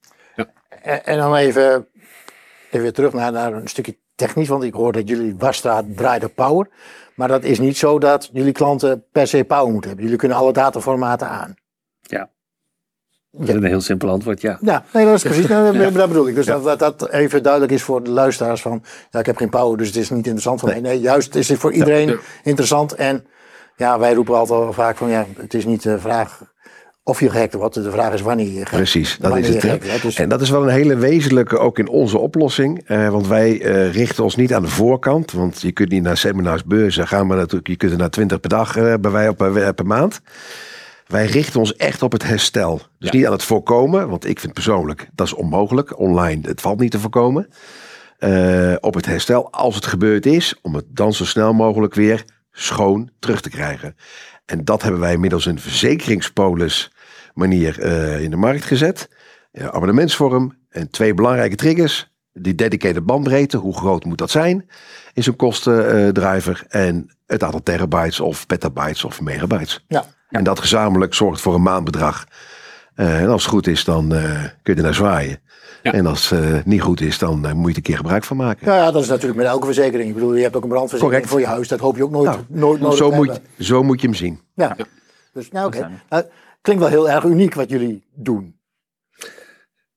En, 0.81 1.05
en 1.05 1.17
dan 1.17 1.35
even, 1.35 1.87
even 2.67 2.81
weer 2.81 2.93
terug 2.93 3.13
naar, 3.13 3.31
naar 3.31 3.53
een 3.53 3.67
stukje 3.67 3.97
technisch. 4.15 4.47
Want 4.47 4.63
ik 4.63 4.73
hoor 4.73 4.91
dat 4.91 5.09
jullie 5.09 5.35
wasstraat 5.37 5.85
draait 5.95 6.23
op 6.23 6.35
power. 6.35 6.69
Maar 7.15 7.27
dat 7.27 7.43
is 7.43 7.59
niet 7.59 7.77
zo 7.77 7.99
dat 7.99 8.29
jullie 8.33 8.51
klanten 8.51 9.05
per 9.11 9.27
se 9.27 9.43
power 9.43 9.71
moeten 9.71 9.87
hebben. 9.87 10.03
Jullie 10.03 10.19
kunnen 10.19 10.37
alle 10.37 10.53
dataformaten 10.53 11.29
aan. 11.29 11.53
Ja. 12.01 12.31
Is 13.39 13.49
een 13.49 13.63
heel 13.63 13.81
simpel 13.81 14.09
antwoord, 14.09 14.41
ja. 14.41 14.57
Ja, 14.61 14.83
nee, 14.93 15.05
dat 15.05 15.13
is 15.13 15.21
precies, 15.23 15.47
dat, 15.81 15.93
dat 15.93 16.07
bedoel 16.07 16.27
ik. 16.27 16.35
Dus 16.35 16.45
dat, 16.45 16.63
dat 16.63 16.79
dat 16.79 17.09
even 17.09 17.43
duidelijk 17.43 17.71
is 17.71 17.83
voor 17.83 18.03
de 18.03 18.09
luisteraars 18.09 18.61
van, 18.61 18.83
ja, 19.11 19.19
ik 19.19 19.25
heb 19.25 19.37
geen 19.37 19.49
power, 19.49 19.77
dus 19.77 19.87
het 19.87 19.95
is 19.95 20.09
niet 20.09 20.25
interessant 20.25 20.59
voor 20.59 20.69
mij. 20.69 20.79
Nee, 20.81 20.99
juist 20.99 21.35
is 21.35 21.49
het 21.49 21.59
voor 21.59 21.71
iedereen 21.71 22.19
interessant. 22.43 22.93
En 22.93 23.25
ja, 23.75 23.99
wij 23.99 24.13
roepen 24.13 24.35
altijd 24.35 24.59
al 24.59 24.73
vaak 24.73 24.97
van, 24.97 25.09
ja, 25.09 25.25
het 25.37 25.53
is 25.53 25.65
niet 25.65 25.83
de 25.83 25.99
vraag 25.99 26.41
of 27.03 27.19
je 27.19 27.29
gehackt 27.29 27.53
wordt. 27.53 27.73
De 27.75 27.91
vraag 27.91 28.13
is 28.13 28.21
wanneer 28.21 28.45
je 28.45 28.51
gehackt 28.51 28.69
Precies, 28.69 29.17
dat 29.17 29.37
is 29.37 29.47
het. 29.47 29.59
gehackt. 29.59 30.01
Dus, 30.01 30.15
En 30.15 30.29
dat 30.29 30.41
is 30.41 30.49
wel 30.49 30.63
een 30.63 30.69
hele 30.69 30.95
wezenlijke 30.95 31.57
ook 31.57 31.79
in 31.79 31.87
onze 31.87 32.17
oplossing. 32.17 32.83
eh, 32.85 33.09
want 33.09 33.27
wij 33.27 33.61
eh, 33.61 33.93
richten 33.93 34.23
ons 34.23 34.35
niet 34.35 34.53
aan 34.53 34.61
de 34.61 34.67
voorkant. 34.67 35.31
Want 35.31 35.61
je 35.61 35.71
kunt 35.71 35.89
niet 35.89 36.03
naar 36.03 36.17
seminars, 36.17 36.63
beurzen 36.63 37.07
gaan. 37.07 37.27
Maar 37.27 37.37
natuurlijk, 37.37 37.67
je 37.67 37.75
kunt 37.75 37.91
er 37.91 37.97
naar 37.97 38.09
20 38.09 38.39
per 38.39 38.49
dag 38.49 38.77
eh, 38.77 38.93
bij 39.01 39.11
wij 39.11 39.27
op 39.27 39.37
per, 39.37 39.73
per 39.73 39.85
maand. 39.85 40.21
Wij 41.07 41.25
richten 41.25 41.59
ons 41.59 41.75
echt 41.75 42.01
op 42.01 42.11
het 42.11 42.23
herstel. 42.23 42.81
Dus 42.99 43.11
niet 43.11 43.25
aan 43.25 43.31
het 43.31 43.43
voorkomen. 43.43 44.09
Want 44.09 44.25
ik 44.27 44.39
vind 44.39 44.53
persoonlijk, 44.53 45.09
dat 45.13 45.27
is 45.27 45.33
onmogelijk. 45.33 45.99
Online, 45.99 46.47
het 46.47 46.61
valt 46.61 46.79
niet 46.79 46.91
te 46.91 46.99
voorkomen. 46.99 47.49
Eh, 48.17 48.73
op 48.79 48.93
het 48.93 49.05
herstel, 49.05 49.51
als 49.51 49.75
het 49.75 49.85
gebeurd 49.85 50.25
is. 50.25 50.55
Om 50.61 50.75
het 50.75 50.85
dan 50.89 51.13
zo 51.13 51.25
snel 51.25 51.53
mogelijk 51.53 51.93
weer 51.93 52.25
schoon 52.51 53.09
terug 53.19 53.41
te 53.41 53.49
krijgen. 53.49 53.95
En 54.45 54.65
dat 54.65 54.81
hebben 54.81 55.01
wij 55.01 55.17
middels 55.17 55.45
een 55.45 55.59
verzekeringspolis 55.59 56.91
manier 57.33 57.79
eh, 57.79 58.21
in 58.21 58.29
de 58.29 58.35
markt 58.35 58.63
gezet. 58.63 59.09
Abonnementsvorm 59.53 60.57
en 60.69 60.89
twee 60.89 61.13
belangrijke 61.13 61.55
triggers. 61.55 62.11
Die 62.33 62.55
dedicated 62.55 63.05
bandbreedte, 63.05 63.57
hoe 63.57 63.77
groot 63.77 64.05
moet 64.05 64.17
dat 64.17 64.31
zijn? 64.31 64.69
Is 65.13 65.27
een 65.27 65.35
kostendriver. 65.35 66.63
en 66.67 67.09
het 67.25 67.43
aantal 67.43 67.63
terabytes 67.63 68.19
of 68.19 68.45
petabytes 68.45 69.03
of 69.03 69.21
megabytes. 69.21 69.85
ja. 69.87 70.05
En 70.33 70.43
dat 70.43 70.59
gezamenlijk 70.59 71.13
zorgt 71.13 71.41
voor 71.41 71.53
een 71.53 71.61
maandbedrag. 71.61 72.25
Eh, 72.95 73.21
en 73.21 73.29
als 73.29 73.41
het 73.41 73.51
goed 73.51 73.67
is, 73.67 73.83
dan 73.83 74.13
eh, 74.15 74.23
kun 74.63 74.73
je 74.73 74.75
er 74.75 74.81
naar 74.81 74.93
zwaaien. 74.93 75.39
Ja. 75.83 75.91
En 75.91 76.05
als 76.05 76.29
het 76.29 76.43
eh, 76.43 76.63
niet 76.65 76.81
goed 76.81 77.01
is, 77.01 77.17
dan 77.17 77.39
moet 77.39 77.65
je 77.65 77.69
er 77.69 77.75
een 77.75 77.81
keer 77.81 77.97
gebruik 77.97 78.23
van 78.23 78.37
maken. 78.37 78.67
Ja, 78.67 78.75
ja, 78.75 78.91
dat 78.91 79.01
is 79.01 79.07
natuurlijk 79.07 79.37
met 79.37 79.47
elke 79.47 79.65
verzekering. 79.65 80.07
Ik 80.09 80.13
bedoel, 80.13 80.35
je 80.35 80.41
hebt 80.41 80.55
ook 80.55 80.63
een 80.63 80.69
brandverzekering 80.69 81.21
Correct. 81.23 81.29
voor 81.29 81.39
je 81.39 81.55
huis. 81.55 81.67
Dat 81.67 81.79
hoop 81.79 81.95
je 81.95 82.03
ook 82.03 82.11
nooit, 82.11 82.25
Nou, 82.25 82.39
nooit 82.47 82.81
nodig 82.81 82.97
zo, 82.97 83.09
te 83.09 83.15
moet, 83.15 83.27
hebben. 83.27 83.49
zo 83.59 83.83
moet 83.83 84.01
je 84.01 84.07
hem 84.07 84.15
zien. 84.15 84.39
Ja. 84.53 84.75
Dus, 85.33 85.51
nou, 85.51 85.67
oké. 85.67 85.89
Nou, 86.09 86.23
klinkt 86.61 86.81
wel 86.81 86.91
heel 86.91 87.09
erg 87.09 87.23
uniek 87.23 87.53
wat 87.53 87.69
jullie 87.69 88.03
doen. 88.15 88.55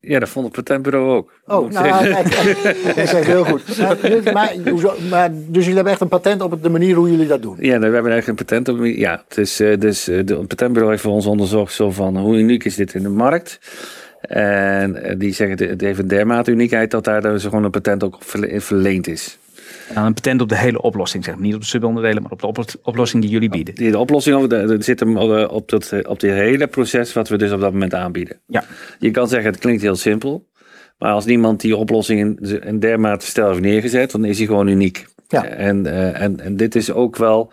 Ja, 0.06 0.18
dat 0.18 0.28
vond 0.28 0.46
het 0.46 0.54
patentbureau 0.54 1.10
ook. 1.16 1.32
Oh, 1.46 1.70
nou, 1.70 2.12
kijk, 2.12 2.62
dat 2.86 2.96
is 2.96 3.12
heel 3.12 3.44
goed. 3.44 3.62
Maar, 4.32 4.54
maar, 5.10 5.30
dus 5.32 5.60
jullie 5.62 5.75
hebben 5.75 5.92
echt 5.92 6.00
een 6.00 6.08
patent 6.08 6.42
op 6.42 6.62
de 6.62 6.68
manier 6.68 6.94
hoe 6.94 7.10
jullie 7.10 7.26
dat 7.26 7.42
doen? 7.42 7.56
Ja, 7.60 7.78
we 7.78 7.84
hebben 7.84 8.12
eigenlijk 8.12 8.26
een 8.26 8.46
patent 8.46 8.68
op. 8.68 8.84
Ja, 8.84 9.25
het 9.28 9.38
is, 9.38 9.60
eh, 9.60 9.78
dus 9.78 10.08
eh, 10.08 10.20
de 10.25 10.36
het 10.36 10.46
patentbureau 10.48 10.90
heeft 10.90 11.02
voor 11.02 11.12
ons 11.12 11.26
onderzocht 11.26 11.72
zo 11.72 11.90
van 11.90 12.16
hoe 12.18 12.36
uniek 12.36 12.64
is 12.64 12.75
dit 12.75 12.94
in 12.94 13.02
de 13.02 13.08
markt. 13.08 13.58
En 14.20 15.02
eh, 15.02 15.14
die 15.18 15.32
zeggen 15.32 15.68
het- 15.68 15.80
heeft 15.80 15.98
een 15.98 16.08
dermate 16.08 16.50
uniekheid 16.50 16.90
dat 16.90 17.04
daar 17.04 17.22
dus 17.22 17.42
gewoon 17.44 17.64
een 17.64 17.70
patent 17.70 18.04
ook 18.04 18.18
verleend 18.56 19.06
is. 19.06 19.38
Nou, 19.94 20.06
een 20.06 20.14
patent 20.14 20.40
op 20.40 20.49
de 20.49 20.56
hele 20.56 20.80
oplossing, 20.82 21.25
zeg 21.25 21.35
maar. 21.35 21.42
Niet 21.44 21.54
op 21.54 21.61
de 21.61 21.66
subonderdelen, 21.66 22.23
maar 22.23 22.32
op 22.32 22.40
de 22.40 22.46
oplo- 22.46 22.64
oplossing 22.82 23.23
die 23.23 23.30
jullie 23.30 23.49
bieden. 23.49 23.75
Die- 23.75 23.90
De 23.90 23.99
oplossing 23.99 24.54
zit 24.78 25.00
hem 25.00 25.16
eh, 25.16 25.50
op 25.50 25.68
dat 25.68 25.92
eh, 25.92 26.11
op 26.11 26.20
dit 26.20 26.32
hele 26.32 26.66
proces 26.66 27.12
wat 27.12 27.28
we 27.28 27.37
dus 27.37 27.52
op 27.52 27.61
dat 27.61 27.73
moment 27.73 27.94
aanbieden. 27.94 28.40
Ja. 28.46 28.64
Je 28.99 29.11
kan 29.11 29.28
zeggen 29.28 29.50
het 29.50 29.61
klinkt 29.61 29.82
heel 29.82 29.96
simpel. 29.96 30.46
Maar 30.99 31.12
als 31.12 31.25
niemand 31.25 31.61
die 31.61 31.76
oplossing 31.76 32.20
in, 32.20 32.61
in 32.62 32.78
dermate 32.80 33.26
stijl 33.26 33.49
heeft 33.49 33.61
neergezet, 33.61 34.11
dan 34.11 34.25
is 34.25 34.38
hij 34.38 34.46
gewoon 34.46 34.68
uniek. 34.68 35.06
Ja. 35.28 35.44
En, 35.44 35.87
eh, 35.87 36.20
en, 36.20 36.40
en 36.40 36.56
dit 36.56 36.75
is 36.75 36.90
ook 36.92 37.16
wel. 37.16 37.52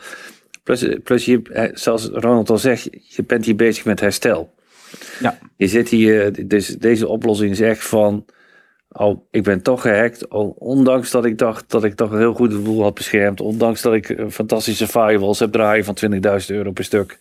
Plus, 0.63 0.86
plus 1.03 1.25
je, 1.25 1.70
zoals 1.74 2.05
Ronald 2.13 2.50
al 2.50 2.58
zegt, 2.58 2.89
je 2.91 3.24
bent 3.24 3.46
hier 3.46 3.55
bezig 3.55 3.86
met 3.86 4.00
herstel. 4.00 4.53
Ja. 5.20 5.38
Je 5.58 5.67
zit 5.67 5.89
hier, 5.89 6.48
dus 6.48 6.67
deze 6.67 7.08
oplossing 7.08 7.51
is 7.51 7.60
echt 7.62 7.84
van. 7.84 8.25
Oh, 8.93 9.25
ik 9.31 9.43
ben 9.43 9.62
toch 9.62 9.81
gehackt. 9.81 10.27
Ondanks 10.57 11.12
dat 11.12 11.25
ik 11.25 11.38
dacht 11.38 11.71
dat 11.71 11.83
ik 11.83 11.95
toch 11.95 12.12
een 12.12 12.17
heel 12.17 12.33
goed 12.33 12.63
boel 12.63 12.81
had 12.81 12.93
beschermd. 12.93 13.41
Ondanks 13.41 13.81
dat 13.81 13.93
ik 13.93 14.09
eh, 14.09 14.25
fantastische 14.29 14.88
firewalls 14.88 15.39
heb 15.39 15.51
draaien 15.51 15.85
van 15.85 15.97
20.000 16.12 16.19
euro 16.47 16.71
per 16.71 16.83
stuk. 16.83 17.17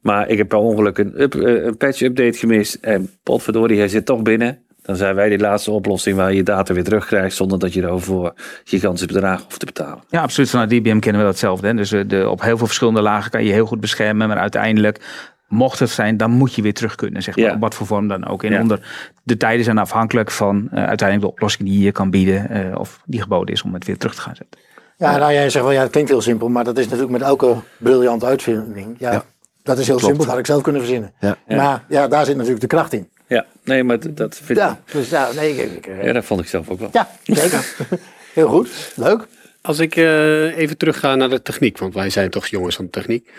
Maar 0.00 0.28
ik 0.28 0.38
heb 0.38 0.48
per 0.48 0.58
ongeluk 0.58 0.98
een, 0.98 1.14
eh, 1.16 1.64
een 1.64 1.76
patch 1.76 2.00
update 2.00 2.38
gemist. 2.38 2.74
En 2.74 3.10
potverdorie, 3.22 3.78
hij 3.78 3.88
zit 3.88 4.06
toch 4.06 4.22
binnen. 4.22 4.58
Dan 4.82 4.96
zijn 4.96 5.14
wij 5.14 5.28
die 5.28 5.38
laatste 5.38 5.70
oplossing 5.70 6.16
waar 6.16 6.34
je 6.34 6.42
data 6.42 6.74
weer 6.74 6.84
terugkrijgt. 6.84 7.36
Zonder 7.36 7.58
dat 7.58 7.72
je 7.72 7.80
daarvoor 7.80 8.32
gigantische 8.64 9.06
bedragen 9.06 9.44
hoeft 9.44 9.58
te 9.58 9.66
betalen. 9.66 10.02
Ja, 10.08 10.22
absoluut. 10.22 10.50
Vanuit 10.50 10.70
DBM 10.70 10.98
kennen 10.98 11.20
we 11.22 11.26
datzelfde. 11.28 11.66
Hè. 11.66 11.74
Dus 11.74 11.92
eh, 11.92 12.00
de, 12.06 12.28
op 12.28 12.42
heel 12.42 12.56
veel 12.56 12.66
verschillende 12.66 13.00
lagen 13.00 13.30
kan 13.30 13.44
je 13.44 13.52
heel 13.52 13.66
goed 13.66 13.80
beschermen. 13.80 14.28
Maar 14.28 14.38
uiteindelijk, 14.38 15.00
mocht 15.48 15.78
het 15.78 15.90
zijn, 15.90 16.16
dan 16.16 16.30
moet 16.30 16.54
je 16.54 16.62
weer 16.62 16.74
terug 16.74 16.94
kunnen. 16.94 17.22
Zeg 17.22 17.36
maar, 17.36 17.44
Ja. 17.44 17.54
Op 17.54 17.60
wat 17.60 17.74
voor 17.74 17.86
vorm 17.86 18.08
dan 18.08 18.26
ook. 18.26 18.42
En 18.42 18.52
Ja. 18.52 18.60
onder 18.60 19.08
de 19.22 19.36
tijden 19.36 19.64
zijn 19.64 19.78
afhankelijk 19.78 20.30
van 20.30 20.68
eh, 20.70 20.84
uiteindelijk 20.84 21.20
de 21.20 21.32
oplossing 21.34 21.68
die 21.68 21.80
je 21.84 21.92
kan 21.92 22.10
bieden. 22.10 22.48
eh, 22.50 22.78
of 22.78 23.00
die 23.04 23.22
geboden 23.22 23.54
is 23.54 23.62
om 23.62 23.74
het 23.74 23.84
weer 23.86 23.96
terug 23.98 24.14
te 24.14 24.20
gaan 24.20 24.36
zetten. 24.36 24.60
Ja, 24.96 25.16
nou 25.16 25.32
jij 25.32 25.50
zegt 25.50 25.64
wel, 25.64 25.74
ja, 25.74 25.82
het 25.82 25.90
klinkt 25.90 26.10
heel 26.10 26.20
simpel, 26.20 26.48
maar 26.48 26.64
dat 26.64 26.78
is 26.78 26.84
natuurlijk 26.84 27.12
met 27.12 27.20
elke 27.22 27.56
briljante 27.78 28.26
uitvinding. 28.26 28.96
Ja, 28.98 29.12
Ja. 29.12 29.24
dat 29.62 29.78
is 29.78 29.86
heel 29.86 29.96
Klopt. 29.96 30.00
simpel, 30.04 30.18
dat 30.24 30.26
had 30.28 30.38
ik 30.38 30.46
zelf 30.46 30.62
kunnen 30.62 30.80
verzinnen. 30.82 31.12
Ja. 31.20 31.36
Maar 31.46 31.84
ja, 31.88 32.08
daar 32.08 32.24
zit 32.24 32.34
natuurlijk 32.34 32.60
de 32.60 32.66
kracht 32.66 32.92
in. 32.92 33.08
Ja, 33.26 33.44
nee, 33.64 33.84
maar 33.84 34.14
dat- 34.14 34.40
vind 34.42 34.58
Ja, 34.58 34.80
dus 34.92 35.08
ja, 35.10 35.28
nee, 35.34 35.56
ik, 35.56 35.86
ik- 35.86 36.04
ja, 36.04 36.12
dat 36.12 36.24
vond 36.24 36.40
ik 36.40 36.46
zelf 36.48 36.68
ook 36.68 36.78
wel. 36.78 36.88
ja, 36.92 37.08
zeker. 37.22 37.74
Heel 38.34 38.48
goed, 38.48 38.92
leuk. 38.96 39.26
Als 39.62 39.78
ik 39.78 39.96
eh, 39.96 40.56
even 40.58 40.76
terugga 40.76 41.14
naar 41.14 41.28
de 41.28 41.42
techniek, 41.42 41.78
want 41.78 41.94
wij 41.94 42.10
zijn 42.10 42.30
toch 42.30 42.46
jongens 42.46 42.76
van 42.76 42.84
de 42.84 42.90
techniek. 42.90 43.30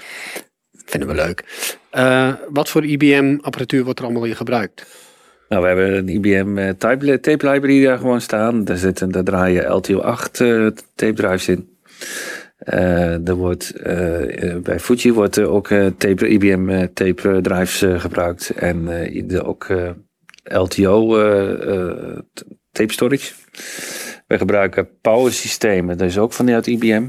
Vinden 0.90 1.10
we 1.10 1.16
leuk. 1.16 1.44
Eh, 1.90 2.34
wat 2.50 2.70
voor 2.70 2.86
IBM-apparatuur 2.86 3.84
wordt 3.84 4.00
er 4.00 4.06
allemaal 4.06 4.26
in 4.26 4.36
gebruikt? 4.36 4.86
Nou, 5.50 5.62
we 5.62 5.68
hebben 5.68 5.98
een 5.98 6.10
IBM 6.10 6.58
eh, 6.58 6.70
tape, 6.70 7.20
tape 7.20 7.50
library 7.50 7.84
daar 7.84 7.98
gewoon 7.98 8.22
staan. 8.22 8.64
Daar, 8.64 8.78
zitten, 8.78 9.12
daar 9.12 9.24
draaien 9.24 9.72
LTO 9.72 10.00
8 10.00 10.42
eh, 10.42 10.68
tape 10.96 11.14
drives 11.14 11.48
in. 11.48 11.78
Eh, 12.58 13.28
er 13.28 13.36
wordt, 13.36 13.74
bij 14.64 14.80
Fuji 14.80 15.14
wordt 15.14 15.40
ook 15.40 15.68
tape, 15.98 16.28
IBM 16.28 16.88
tape 16.94 17.40
drives 17.42 18.02
gebruikt. 18.02 18.50
En 18.50 18.90
ook 19.44 19.68
LTO 20.44 21.08
tape 22.72 22.94
storage. 22.94 23.34
We 24.28 24.38
gebruiken 24.38 24.90
power 25.02 25.34
systemen, 25.34 25.98
dat 25.98 26.08
is 26.08 26.18
ook 26.18 26.34
vanuit 26.34 26.68
IBM. 26.68 27.08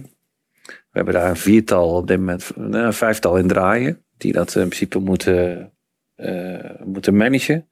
We 0.90 1.04
hebben 1.04 1.14
daar 1.14 1.30
een 1.30 1.36
viertal, 1.36 1.88
op 1.88 2.06
dit 2.06 2.18
moment 2.18 2.50
nou, 2.56 2.84
een 2.84 2.92
vijftal 2.92 3.36
in 3.36 3.46
draaien. 3.46 4.04
Die 4.16 4.32
dat 4.32 4.54
in 4.54 4.66
principe 4.66 4.98
moeten, 4.98 5.72
eh, 6.14 6.70
moeten 6.84 7.16
managen. 7.16 7.68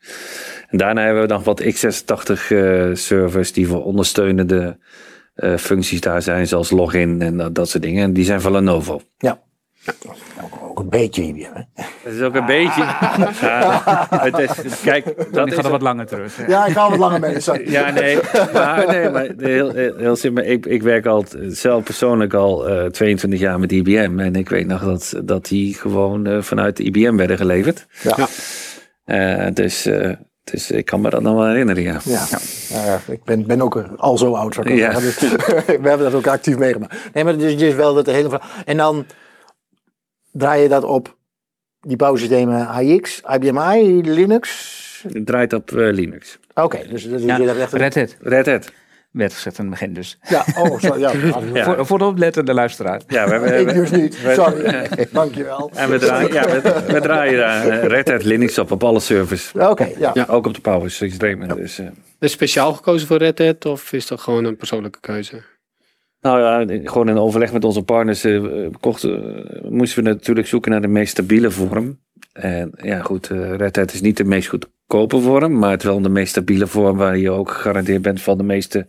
En 0.69 0.79
daarna 0.79 1.05
hebben 1.05 1.23
we 1.23 1.29
nog 1.29 1.45
wat 1.45 1.63
x86 1.63 2.51
eh, 2.51 2.91
servers 2.93 3.53
die 3.53 3.67
voor 3.67 3.85
ondersteunende 3.85 4.79
eh, 5.35 5.57
functies 5.57 6.01
daar 6.01 6.23
zijn, 6.23 6.47
zoals 6.47 6.71
login 6.71 7.23
en 7.23 7.37
dat, 7.37 7.55
dat 7.55 7.69
soort 7.69 7.83
dingen. 7.83 8.03
En 8.03 8.13
die 8.13 8.25
zijn 8.25 8.41
van 8.41 8.53
Lenovo. 8.53 9.01
Ja. 9.19 9.43
Ook, 10.43 10.56
ook 10.79 10.85
een 10.85 10.89
beetje 11.01 11.23
IBM, 11.23 11.49
hè? 11.53 11.63
Dat 12.05 12.13
is 12.13 12.21
ook 12.21 12.35
een 12.35 12.47
beetje. 12.47 12.83
Ja, 13.41 14.07
het 14.11 14.39
is, 14.39 14.81
kijk, 14.85 15.33
dat 15.33 15.55
gaat 15.55 15.65
er 15.65 15.71
wat 15.71 15.83
langer 15.83 16.07
terug. 16.07 16.37
hè. 16.37 16.47
Ja, 16.47 16.67
ik 16.67 16.73
ga 16.73 16.89
wat 16.91 16.99
langer 16.99 17.21
mee, 17.21 17.41
sorry. 17.41 17.71
Ja, 17.71 17.91
nee, 17.91 18.19
maar, 18.53 18.87
nee, 18.87 19.11
maar 19.11 19.29
heel, 19.39 20.17
simpel. 20.17 20.45
Ik, 20.45 20.67
ik 20.67 20.83
werk 20.83 21.07
al 21.07 21.25
zelf 21.49 21.85
persoonlijk 21.85 22.35
al 22.35 22.69
eh 22.69 22.85
22 22.91 23.41
jaar 23.41 23.61
met 23.61 23.73
IBM. 23.73 24.19
En 24.21 24.35
ik 24.37 24.49
weet 24.49 24.67
nog 24.67 24.85
dat, 24.85 25.15
dat 25.25 25.47
die 25.47 25.75
gewoon 25.75 26.27
eh, 26.27 26.43
vanuit 26.43 26.77
de 26.77 26.83
IBM 26.83 27.17
werden 27.17 27.37
geleverd. 27.37 27.87
Ja. 28.03 28.27
Eh, 29.05 29.47
dus, 29.55 29.87
eh, 29.87 30.11
dus 30.45 30.71
ik 30.71 30.85
kan 30.85 31.01
me 31.01 31.11
dat 31.11 31.23
nog 31.23 31.35
wel 31.35 31.47
herinneren, 31.47 31.83
ja. 31.83 31.99
Ja, 32.05 32.25
Nou 32.73 32.87
ja, 32.87 33.01
ik 33.07 33.25
ben, 33.25 33.47
ben 33.47 33.61
ook 33.61 33.85
al 33.97 34.19
zo 34.19 34.35
oud. 34.35 34.55
Zou 34.55 34.71
ik 34.71 34.77
Ja. 34.79 35.01
zeggen. 35.01 35.03
Dus, 35.03 35.47
we 35.83 35.89
hebben 35.89 35.99
dat 36.11 36.15
ook 36.15 36.27
actief 36.27 36.57
meegemaakt. 36.59 36.95
Nee, 37.13 37.25
maar 37.25 37.37
dus, 37.37 37.57
dus 37.59 37.75
wel 37.75 37.95
dat 37.95 38.05
de 38.05 38.11
hele 38.13 38.29
vraag. 38.29 38.63
En 38.65 38.77
dan 38.77 39.05
draai 40.37 40.63
je 40.63 40.69
dat 40.69 40.85
op 40.85 41.17
die 41.81 41.97
bouwsystemen 41.97 42.67
AIX, 42.69 43.23
IBM 43.35 43.59
i, 43.75 44.01
Linux. 44.03 44.75
Het 45.13 45.27
draait 45.27 45.53
op 45.53 45.71
eh, 45.73 45.77
Linux. 45.93 46.39
Oké, 46.55 46.87
dus, 46.89 47.09
dus 47.09 47.23
Ja, 47.23 47.37
je 47.37 47.43
hebt 47.47 47.59
echt 47.59 47.73
een- 47.73 47.79
Red 47.79 47.95
Hat 47.95 48.17
Red 48.21 48.47
Hat. 48.47 48.71
werd 49.11 49.33
gezegd 49.35 49.59
aan 49.59 49.65
het 49.65 49.75
begin 49.75 49.93
dus. 49.95 50.19
Ja, 50.29 50.45
oh, 50.59 50.79
sorry. 50.81 51.01
Ja, 51.01 51.13
Ja. 51.55 51.65
Voor, 51.65 51.87
voor 51.87 51.99
de 51.99 52.05
oplettende 52.05 52.55
luisteraar. 52.55 53.01
Ja, 53.07 53.25
we 53.25 53.31
hebben, 53.31 53.61
Ik 53.69 53.75
dus 53.75 53.91
niet. 53.91 54.15
Sorry. 54.35 54.89
Dankjewel. 55.13 55.71
En 55.75 55.91
we 55.91 55.99
draaien, 55.99 56.33
ja, 56.33 56.45
we, 56.45 56.83
we 56.93 57.01
draaien 57.01 57.39
daar 57.39 57.69
eh, 57.69 57.87
Red 57.89 58.09
Hat 58.09 58.25
Linux 58.25 58.59
op, 58.59 58.71
op 58.71 58.85
alle 58.85 59.01
servers. 59.01 59.53
Oké, 59.59 59.89
ja. 59.99 60.11
Ja. 60.15 60.25
Ook 60.29 60.47
op 60.47 60.55
de 60.55 60.61
Power 60.61 60.91
systemen. 60.91 61.49
Dus, 61.57 61.79
eh, 61.79 61.87
Is 62.19 62.33
speciaal 62.33 62.73
gekozen 62.75 63.07
voor 63.07 63.17
Red 63.19 63.39
Hat 63.39 63.65
of 63.65 63.93
is 63.93 64.07
dat 64.07 64.21
gewoon 64.21 64.45
een 64.45 64.57
persoonlijke 64.57 65.01
keuze? 65.01 65.43
Nou 66.27 66.71
ja, 66.73 66.81
gewoon 66.85 67.09
in 67.09 67.19
overleg 67.19 67.53
met 67.53 67.65
onze 67.65 67.83
partners 67.83 68.25
eh, 68.25 68.43
kochten, 68.81 69.45
eh, 69.63 69.71
moesten 69.71 70.05
we 70.05 70.11
natuurlijk 70.11 70.47
zoeken 70.47 70.71
naar 70.71 70.81
de 70.81 70.89
meest 70.89 71.11
stabiele 71.11 71.51
vorm. 71.51 71.99
En 72.33 72.73
ja, 72.77 73.01
goed, 73.01 73.31
eh, 73.31 73.55
Red 73.55 73.77
Hat 73.77 73.93
is 73.93 74.01
niet 74.01 74.17
de 74.17 74.25
meest 74.25 74.49
goedkope 74.49 75.21
vorm, 75.21 75.59
maar 75.59 75.71
het 75.71 75.83
wel 75.83 76.01
de 76.03 76.09
meest 76.09 76.31
stabiele 76.31 76.67
vorm 76.67 76.97
waar 76.97 77.19
je 77.19 77.31
ook 77.31 77.51
gegarandeerd 77.51 78.03
bent 78.03 78.23
van 78.23 78.39
de 78.39 78.45
meeste 78.45 78.87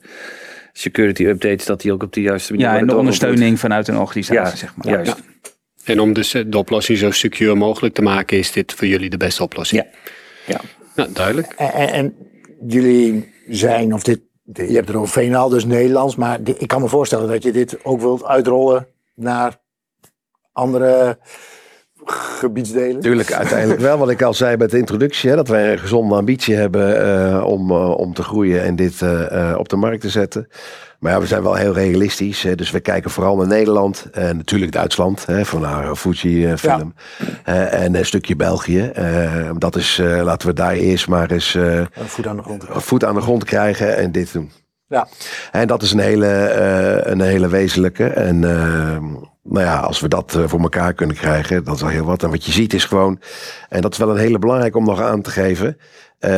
security 0.73 1.26
updates, 1.26 1.65
dat 1.65 1.82
die 1.82 1.91
ook 1.91 2.04
op 2.04 2.13
de 2.13 2.21
juiste 2.21 2.54
manier 2.54 2.67
Ja, 2.67 2.78
en 2.78 2.88
de 2.88 2.95
ondersteuning 2.95 3.60
vanuit 3.60 3.88
een 3.88 3.97
organisatie, 3.97 4.52
Ja, 4.52 4.56
zeg 4.56 4.76
maar. 4.76 4.93
juist. 4.93 5.15
En 5.84 6.00
om 6.00 6.13
dus 6.13 6.32
de 6.32 6.58
oplossing 6.58 6.97
zo 6.97 7.12
secure 7.12 7.56
mogelijk 7.56 7.93
te 7.93 8.02
maken, 8.02 8.38
is 8.38 8.52
dit 8.52 8.73
voor 8.73 8.88
jullie 8.88 9.10
de 9.10 9.17
beste 9.17 9.43
oplossing? 9.43 9.84
Ja. 9.84 9.89
Ja. 10.54 10.62
Nou, 10.95 11.10
duidelijk. 11.13 11.54
En, 11.58 11.71
en, 11.73 11.89
en 11.89 12.15
jullie 12.67 13.34
zijn, 13.47 13.93
of 13.93 14.04
dit, 14.04 14.19
je 14.53 14.73
hebt 14.73 14.88
het 14.88 14.97
over 14.97 15.10
Veenaal, 15.10 15.49
dus 15.49 15.65
Nederlands, 15.65 16.15
maar 16.15 16.39
ik 16.43 16.67
kan 16.67 16.81
me 16.81 16.88
voorstellen 16.88 17.27
dat 17.27 17.43
je 17.43 17.51
dit 17.51 17.86
ook 17.86 17.99
wilt 17.99 18.23
uitrollen 18.23 18.88
naar 19.13 19.60
andere 20.51 21.19
gebiedsdelen. 22.12 23.02
Tuurlijk, 23.02 23.34
uiteindelijk 23.34 23.80
wel. 23.80 23.98
Wat 23.98 24.10
ik 24.10 24.22
al 24.22 24.34
zei 24.34 24.58
bij 24.58 24.67
de 24.67 24.78
introductie, 24.78 25.30
hè, 25.30 25.36
dat 25.36 25.48
wij 25.48 25.72
een 25.72 25.80
gezonde 25.80 26.15
ambitie 26.15 26.56
hebben 26.56 27.06
eh, 27.06 27.46
om, 27.46 27.72
eh, 27.72 27.98
om 27.98 28.13
te 28.13 28.24
groeien 28.24 28.63
en 28.63 28.76
dit 28.76 29.02
eh, 29.02 29.56
op 29.58 29.70
de 29.70 29.76
markt 29.76 30.02
te 30.02 30.10
zetten. 30.10 30.48
Maar 31.00 31.12
ja, 31.12 31.20
we 31.20 31.26
zijn 31.26 31.43
wel 31.43 31.56
heel 31.56 31.74
realistisch. 31.74 32.43
Hè, 32.43 32.56
dus 32.56 32.72
we 32.72 32.80
kijken 32.80 33.12
vooral 33.12 33.36
naar 33.36 33.48
Nederland 33.48 34.08
en 34.12 34.38
natuurlijk 34.38 34.72
Duitsland, 34.72 35.26
hè, 35.26 35.46
van 35.46 35.63
haar 35.63 35.96
Fuji-film. 35.96 36.93
en 37.43 37.96
een 37.96 38.06
stukje 38.06 38.36
België. 38.36 38.91
Dat 39.58 39.76
is, 39.76 40.02
laten 40.24 40.48
we 40.48 40.54
daar 40.54 40.74
eerst 40.74 41.08
maar 41.08 41.32
eens 41.32 41.54
Een 41.54 41.88
voet 41.93 42.28
aan 42.28 42.36
de 42.36 42.43
grond. 42.43 42.63
voet 42.70 43.06
aan 43.06 43.15
de 43.15 43.22
grond 43.22 43.43
krijgen 43.43 43.98
en 43.98 44.12
dit 44.12 44.34
doen. 44.34 44.52
Ja. 44.88 45.08
En 45.52 45.67
dat 45.67 45.82
is 45.82 45.91
een 45.91 46.00
hele, 46.00 46.52
een 47.04 47.22
hele 47.22 47.48
wezenlijke. 47.48 48.06
En 48.06 48.43
eh, 48.43 48.98
nou 49.49 49.65
ja, 49.65 49.79
als 49.79 49.99
we 49.99 50.07
dat 50.07 50.36
eh, 50.36 50.43
voor 50.47 50.60
elkaar 50.60 50.93
kunnen 50.93 51.15
krijgen, 51.15 51.63
dat 51.63 51.75
is 51.75 51.81
heel 51.81 52.05
wat. 52.05 52.23
En 52.23 52.29
wat 52.29 52.45
je 52.45 52.51
ziet 52.51 52.73
is 52.73 52.86
gewoon, 52.86 53.19
en 53.69 53.81
dat 53.81 53.91
is 53.91 53.97
wel 53.97 54.10
een 54.10 54.17
hele 54.17 54.39
belangrijk 54.39 54.75
om 54.75 54.86
nog 54.86 55.01
aan 55.01 55.21
te 55.21 55.29
geven. 55.29 55.77
eh, 56.19 56.29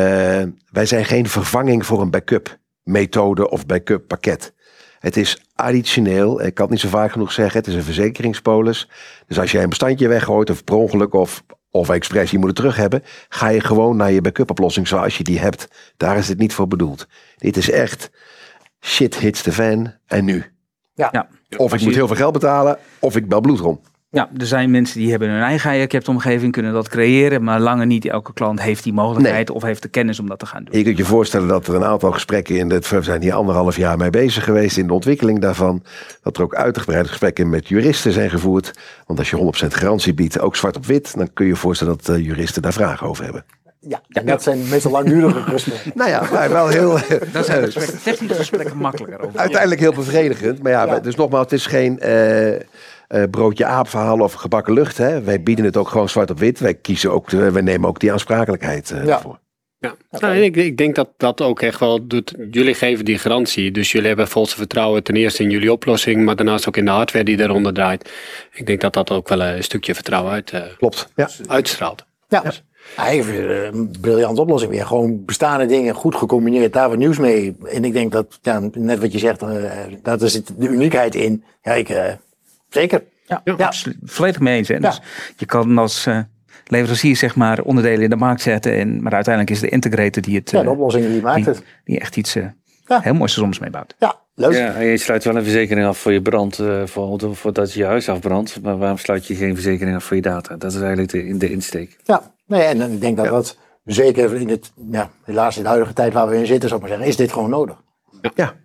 wij 0.71 0.85
zijn 0.85 1.05
geen 1.05 1.27
vervanging 1.29 1.85
voor 1.85 2.01
een 2.01 2.09
backup 2.11 2.57
methode 2.83 3.49
of 3.49 3.65
backup 3.65 4.07
pakket. 4.07 4.53
Het 4.99 5.17
is 5.17 5.41
additioneel, 5.55 6.41
ik 6.41 6.53
kan 6.53 6.65
het 6.65 6.73
niet 6.73 6.83
zo 6.83 6.89
vaak 6.89 7.11
genoeg 7.11 7.31
zeggen, 7.31 7.59
het 7.59 7.67
is 7.67 7.75
een 7.75 7.83
verzekeringspolis. 7.83 8.89
Dus 9.27 9.39
als 9.39 9.51
jij 9.51 9.63
een 9.63 9.69
bestandje 9.69 10.07
weggooit 10.07 10.49
of 10.49 10.63
per 10.63 10.75
ongeluk 10.75 11.13
of, 11.13 11.43
of 11.71 11.89
expres 11.89 12.31
je 12.31 12.37
moet 12.37 12.47
het 12.47 12.55
terug 12.55 12.75
hebben, 12.75 13.03
ga 13.29 13.47
je 13.47 13.61
gewoon 13.61 13.97
naar 13.97 14.11
je 14.11 14.21
backup 14.21 14.49
oplossing 14.49 14.87
zoals 14.87 15.17
je 15.17 15.23
die 15.23 15.39
hebt. 15.39 15.67
Daar 15.97 16.17
is 16.17 16.27
het 16.27 16.37
niet 16.37 16.53
voor 16.53 16.67
bedoeld. 16.67 17.07
Dit 17.37 17.57
is 17.57 17.69
echt 17.69 18.11
shit 18.81 19.15
hits 19.15 19.41
the 19.41 19.51
fan 19.51 19.93
en 20.05 20.25
nu. 20.25 20.58
Ja. 20.99 21.09
Ja. 21.11 21.57
Of 21.57 21.73
ik 21.73 21.81
moet 21.81 21.95
heel 21.95 22.07
veel 22.07 22.15
geld 22.15 22.33
betalen, 22.33 22.77
of 22.99 23.15
ik 23.15 23.27
bel 23.27 23.41
bloedrom. 23.41 23.79
Ja, 24.11 24.29
er 24.37 24.45
zijn 24.45 24.71
mensen 24.71 24.99
die 24.99 25.09
hebben 25.09 25.29
hun 25.29 25.41
eigen 25.41 25.69
Ajax-omgeving, 25.69 26.51
kunnen 26.51 26.73
dat 26.73 26.89
creëren, 26.89 27.43
maar 27.43 27.59
lange 27.59 27.85
niet 27.85 28.05
elke 28.05 28.33
klant 28.33 28.61
heeft 28.61 28.83
die 28.83 28.93
mogelijkheid 28.93 29.49
of 29.49 29.63
heeft 29.63 29.81
de 29.81 29.87
kennis 29.87 30.19
om 30.19 30.27
dat 30.27 30.39
te 30.39 30.45
gaan 30.45 30.63
doen. 30.63 30.77
Je 30.77 30.83
kunt 30.83 30.97
je 30.97 31.05
voorstellen 31.05 31.47
dat 31.47 31.67
er 31.67 31.75
een 31.75 31.83
aantal 31.83 32.11
gesprekken 32.11 32.55
in 32.55 32.69
het, 32.69 32.89
we 32.89 33.01
zijn 33.01 33.21
hier 33.21 33.33
anderhalf 33.33 33.77
jaar 33.77 33.97
mee 33.97 34.09
bezig 34.09 34.43
geweest 34.43 34.77
in 34.77 34.87
de 34.87 34.93
ontwikkeling 34.93 35.39
daarvan. 35.39 35.83
Dat 36.21 36.37
er 36.37 36.43
ook 36.43 36.55
uitgebreide 36.55 37.09
gesprekken 37.09 37.49
met 37.49 37.67
juristen 37.67 38.11
zijn 38.11 38.29
gevoerd. 38.29 38.73
Want 39.05 39.19
als 39.19 39.29
je 39.29 39.65
100% 39.65 39.67
garantie 39.67 40.13
biedt, 40.13 40.39
ook 40.39 40.55
zwart 40.55 40.75
op 40.75 40.85
wit, 40.85 41.17
dan 41.17 41.33
kun 41.33 41.45
je 41.45 41.51
je 41.51 41.57
voorstellen 41.57 41.97
dat 41.97 42.15
eh, 42.15 42.25
juristen 42.25 42.61
daar 42.61 42.73
vragen 42.73 43.07
over 43.07 43.23
hebben. 43.23 43.45
Ja, 43.79 44.01
en 44.09 44.25
dat 44.25 44.43
zijn 44.43 44.69
meestal 44.69 44.91
langdurige 44.91 45.41
gesprekken. 45.41 45.91
Nou 45.99 46.09
ja, 46.09 46.27
maar 46.31 46.49
wel 46.49 46.67
heel. 46.67 46.91
Dat 47.33 47.45
zijn 47.45 47.63
gesprekken, 47.63 48.01
technische 48.03 48.35
gesprekken 48.35 48.77
makkelijker 48.77 49.19
over. 49.19 49.39
Uiteindelijk 49.39 49.81
heel 49.81 49.93
bevredigend. 49.93 50.61
Maar 50.63 50.71
ja, 50.71 50.85
Ja. 50.85 50.99
dus 50.99 51.15
nogmaals, 51.15 51.43
het 51.43 51.51
is 51.53 51.65
geen 51.65 51.99
eh, 51.99 52.55
eh, 52.55 52.61
broodje 53.31 53.65
aap 53.65 53.87
verhaal 53.87 54.19
of 54.19 54.33
gebakken 54.33 54.73
lucht. 54.73 54.97
Hè. 54.97 55.21
Wij 55.21 55.43
bieden 55.43 55.65
het 55.65 55.77
ook 55.77 55.87
gewoon 55.87 56.09
zwart 56.09 56.29
op 56.29 56.39
wit. 56.39 56.59
Wij 56.59 56.73
kiezen 56.73 57.11
ook, 57.11 57.29
de, 57.29 57.51
wij 57.51 57.61
nemen 57.61 57.89
ook 57.89 57.99
die 57.99 58.11
aansprakelijkheid 58.11 58.91
eh 58.91 59.05
Ja. 59.05 59.19
voor. 59.21 59.39
Ja, 59.81 59.95
nou, 60.11 60.35
en 60.35 60.43
ik, 60.43 60.55
ik 60.55 60.77
denk 60.77 60.95
dat 60.95 61.09
dat 61.17 61.41
ook 61.41 61.61
echt 61.61 61.79
wel 61.79 62.07
doet. 62.07 62.33
Jullie 62.51 62.73
geven 62.73 63.05
die 63.05 63.17
garantie. 63.17 63.71
Dus 63.71 63.91
jullie 63.91 64.07
hebben 64.07 64.27
volste 64.27 64.55
vertrouwen 64.55 65.03
ten 65.03 65.15
eerste 65.15 65.43
in 65.43 65.49
jullie 65.49 65.71
oplossing, 65.71 66.25
maar 66.25 66.35
daarnaast 66.35 66.67
ook 66.67 66.77
in 66.77 66.85
de 66.85 66.91
hardware 66.91 67.25
die 67.25 67.37
daaronder 67.37 67.73
draait. 67.73 68.11
Ik 68.53 68.65
denk 68.65 68.81
dat 68.81 68.93
dat 68.93 69.11
ook 69.11 69.27
wel 69.29 69.41
een 69.43 69.63
stukje 69.63 69.95
vertrouwen 69.95 70.31
uit, 70.31 70.51
eh, 70.51 70.61
Klopt. 70.77 71.11
Ja. 71.15 71.29
uitstraalt. 71.47 72.05
Ja, 72.27 72.41
ja. 72.43 72.51
Ik 73.11 73.23
vind 73.23 73.37
het 73.49 73.73
een 73.73 73.95
briljante 74.01 74.41
oplossing 74.41 74.71
weer. 74.71 74.85
Gewoon 74.85 75.25
bestaande 75.25 75.65
dingen 75.65 75.93
goed 75.93 76.15
gecombineerd, 76.15 76.73
daar 76.73 76.89
wat 76.89 76.97
nieuws 76.97 77.17
mee. 77.17 77.55
En 77.65 77.85
ik 77.85 77.93
denk 77.93 78.11
dat, 78.11 78.39
ja, 78.41 78.61
net 78.73 78.99
wat 78.99 79.11
je 79.11 79.19
zegt, 79.19 79.41
eh 79.41 79.71
daar 80.03 80.19
zit 80.29 80.51
de 80.57 80.67
uniekheid 80.67 81.15
in. 81.15 81.43
Ja, 81.61 81.73
ik, 81.73 81.89
eh, 81.89 82.13
zeker. 82.69 83.03
Ja, 83.25 83.41
Ja. 83.43 83.53
absoluut. 83.53 83.97
Volledig 84.03 84.39
mee 84.39 84.57
eens. 84.57 84.67
Ja. 84.67 84.77
Dus 84.79 84.99
je 85.37 85.45
kan 85.45 85.77
als 85.77 86.05
eh, 86.05 86.19
leverancier 86.65 87.15
zeg 87.15 87.35
maar 87.35 87.61
onderdelen 87.61 88.01
in 88.03 88.09
de 88.09 88.15
markt 88.15 88.41
zetten, 88.41 88.73
en, 88.73 89.01
maar 89.03 89.13
uiteindelijk 89.13 89.55
is 89.55 89.61
de 89.61 89.69
integrator 89.69 90.21
die 90.23 90.35
het 90.35 90.51
Ja, 90.51 90.63
de 90.63 90.69
oplossing 90.69 91.05
die 91.07 91.21
maakt 91.21 91.35
die, 91.35 91.45
het. 91.45 91.63
die 91.83 91.99
echt 91.99 92.17
iets 92.17 92.35
eh, 92.35 92.45
Ja. 92.85 92.99
heel 93.01 93.13
moois 93.13 93.33
soms 93.33 93.59
meebouwt. 93.59 93.95
Ja, 93.99 94.15
leuk. 94.35 94.53
Ja, 94.53 94.79
je 94.79 94.97
sluit 94.97 95.23
wel 95.23 95.35
een 95.35 95.43
verzekering 95.43 95.87
af 95.87 95.97
voor 95.97 96.11
je 96.13 96.21
brand, 96.21 96.59
eh, 96.59 96.81
voor, 96.85 97.35
voordat 97.35 97.73
je 97.73 97.79
je 97.79 97.85
huis 97.85 98.09
afbrandt. 98.09 98.61
Maar 98.61 98.77
waarom 98.77 98.97
sluit 98.97 99.27
je 99.27 99.35
geen 99.35 99.53
verzekering 99.53 99.95
af 99.95 100.03
voor 100.03 100.15
je 100.15 100.21
data? 100.21 100.55
Dat 100.57 100.71
is 100.73 100.79
eigenlijk 100.79 101.11
de, 101.11 101.37
de 101.37 101.51
insteek. 101.51 101.97
Ja, 102.03 102.33
nee, 102.49 102.61
en 102.61 102.91
ik 102.91 103.01
denk 103.01 103.17
dat 103.17 103.25
dat 103.29 103.57
zeker 103.85 104.35
in 104.35 104.49
het, 104.49 104.71
ja, 104.91 105.09
helaas 105.23 105.57
in 105.57 105.61
de 105.63 105.67
huidige 105.69 105.93
tijd 105.93 106.13
waar 106.13 106.27
we 106.27 106.37
in 106.37 106.45
zitten, 106.45 106.69
zou 106.69 106.81
ik 106.81 106.87
maar 106.87 106.97
zeggen, 106.97 107.07
is 107.11 107.17
dit 107.19 107.31
gewoon 107.31 107.49
nodig. 107.49 107.81
Ja. 108.35 108.55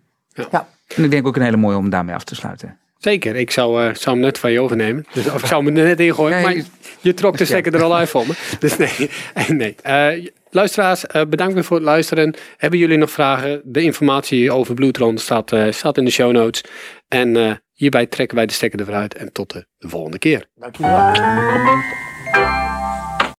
Ja, 0.51 0.67
En 0.95 1.03
ik 1.03 1.11
denk 1.11 1.27
ook 1.27 1.35
een 1.35 1.41
hele 1.41 1.57
mooie 1.57 1.77
om 1.77 1.89
daarmee 1.89 2.15
af 2.15 2.23
te 2.23 2.35
sluiten. 2.35 2.77
Zeker, 2.97 3.35
ik 3.35 3.51
zou, 3.51 3.83
eh, 3.87 3.95
zou 3.95 4.15
hem 4.15 4.25
net 4.25 4.39
van 4.39 4.51
je 4.51 4.59
overnemen. 4.59 5.05
Dus, 5.13 5.29
of 5.31 5.41
ik 5.41 5.45
zou 5.47 5.65
hem 5.65 5.77
er 5.77 5.83
net 5.83 5.99
ingooien, 5.99 6.37
Ja, 6.37 6.43
maar 6.43 6.55
je- 7.01 7.13
trok 7.13 7.37
de 7.37 7.45
stekker 7.45 7.73
er 7.75 7.83
al 7.83 7.95
uit 7.95 8.09
voor 8.09 8.27
me. 8.27 8.33
Dus 8.59 8.77
nee, 8.77 9.09
eh, 9.33 9.49
nee. 9.49 9.75
Eh, 9.81 10.27
luisteraars, 10.49 11.05
eh, 11.07 11.21
bedankt 11.27 11.53
weer 11.53 11.63
voor 11.63 11.75
het 11.77 11.85
luisteren. 11.85 12.33
Hebben 12.57 12.79
jullie 12.79 12.97
nog 12.97 13.11
vragen? 13.11 13.61
De 13.63 13.81
informatie 13.81 14.51
over 14.51 14.73
Bloedron 14.73 15.17
staat, 15.17 15.51
eh, 15.51 15.71
staat 15.71 15.97
in 15.97 16.05
de 16.05 16.11
show 16.11 16.31
notes. 16.31 16.63
En 17.07 17.35
eh, 17.35 17.51
hierbij 17.73 18.05
trekken 18.05 18.37
wij 18.37 18.45
de 18.45 18.53
stekker 18.53 18.79
eruit 18.89 19.13
en 19.15 19.31
tot 19.31 19.53
de 19.53 19.65
volgende 19.79 20.17
keer. 20.17 20.45
dankjewel. 20.55 21.13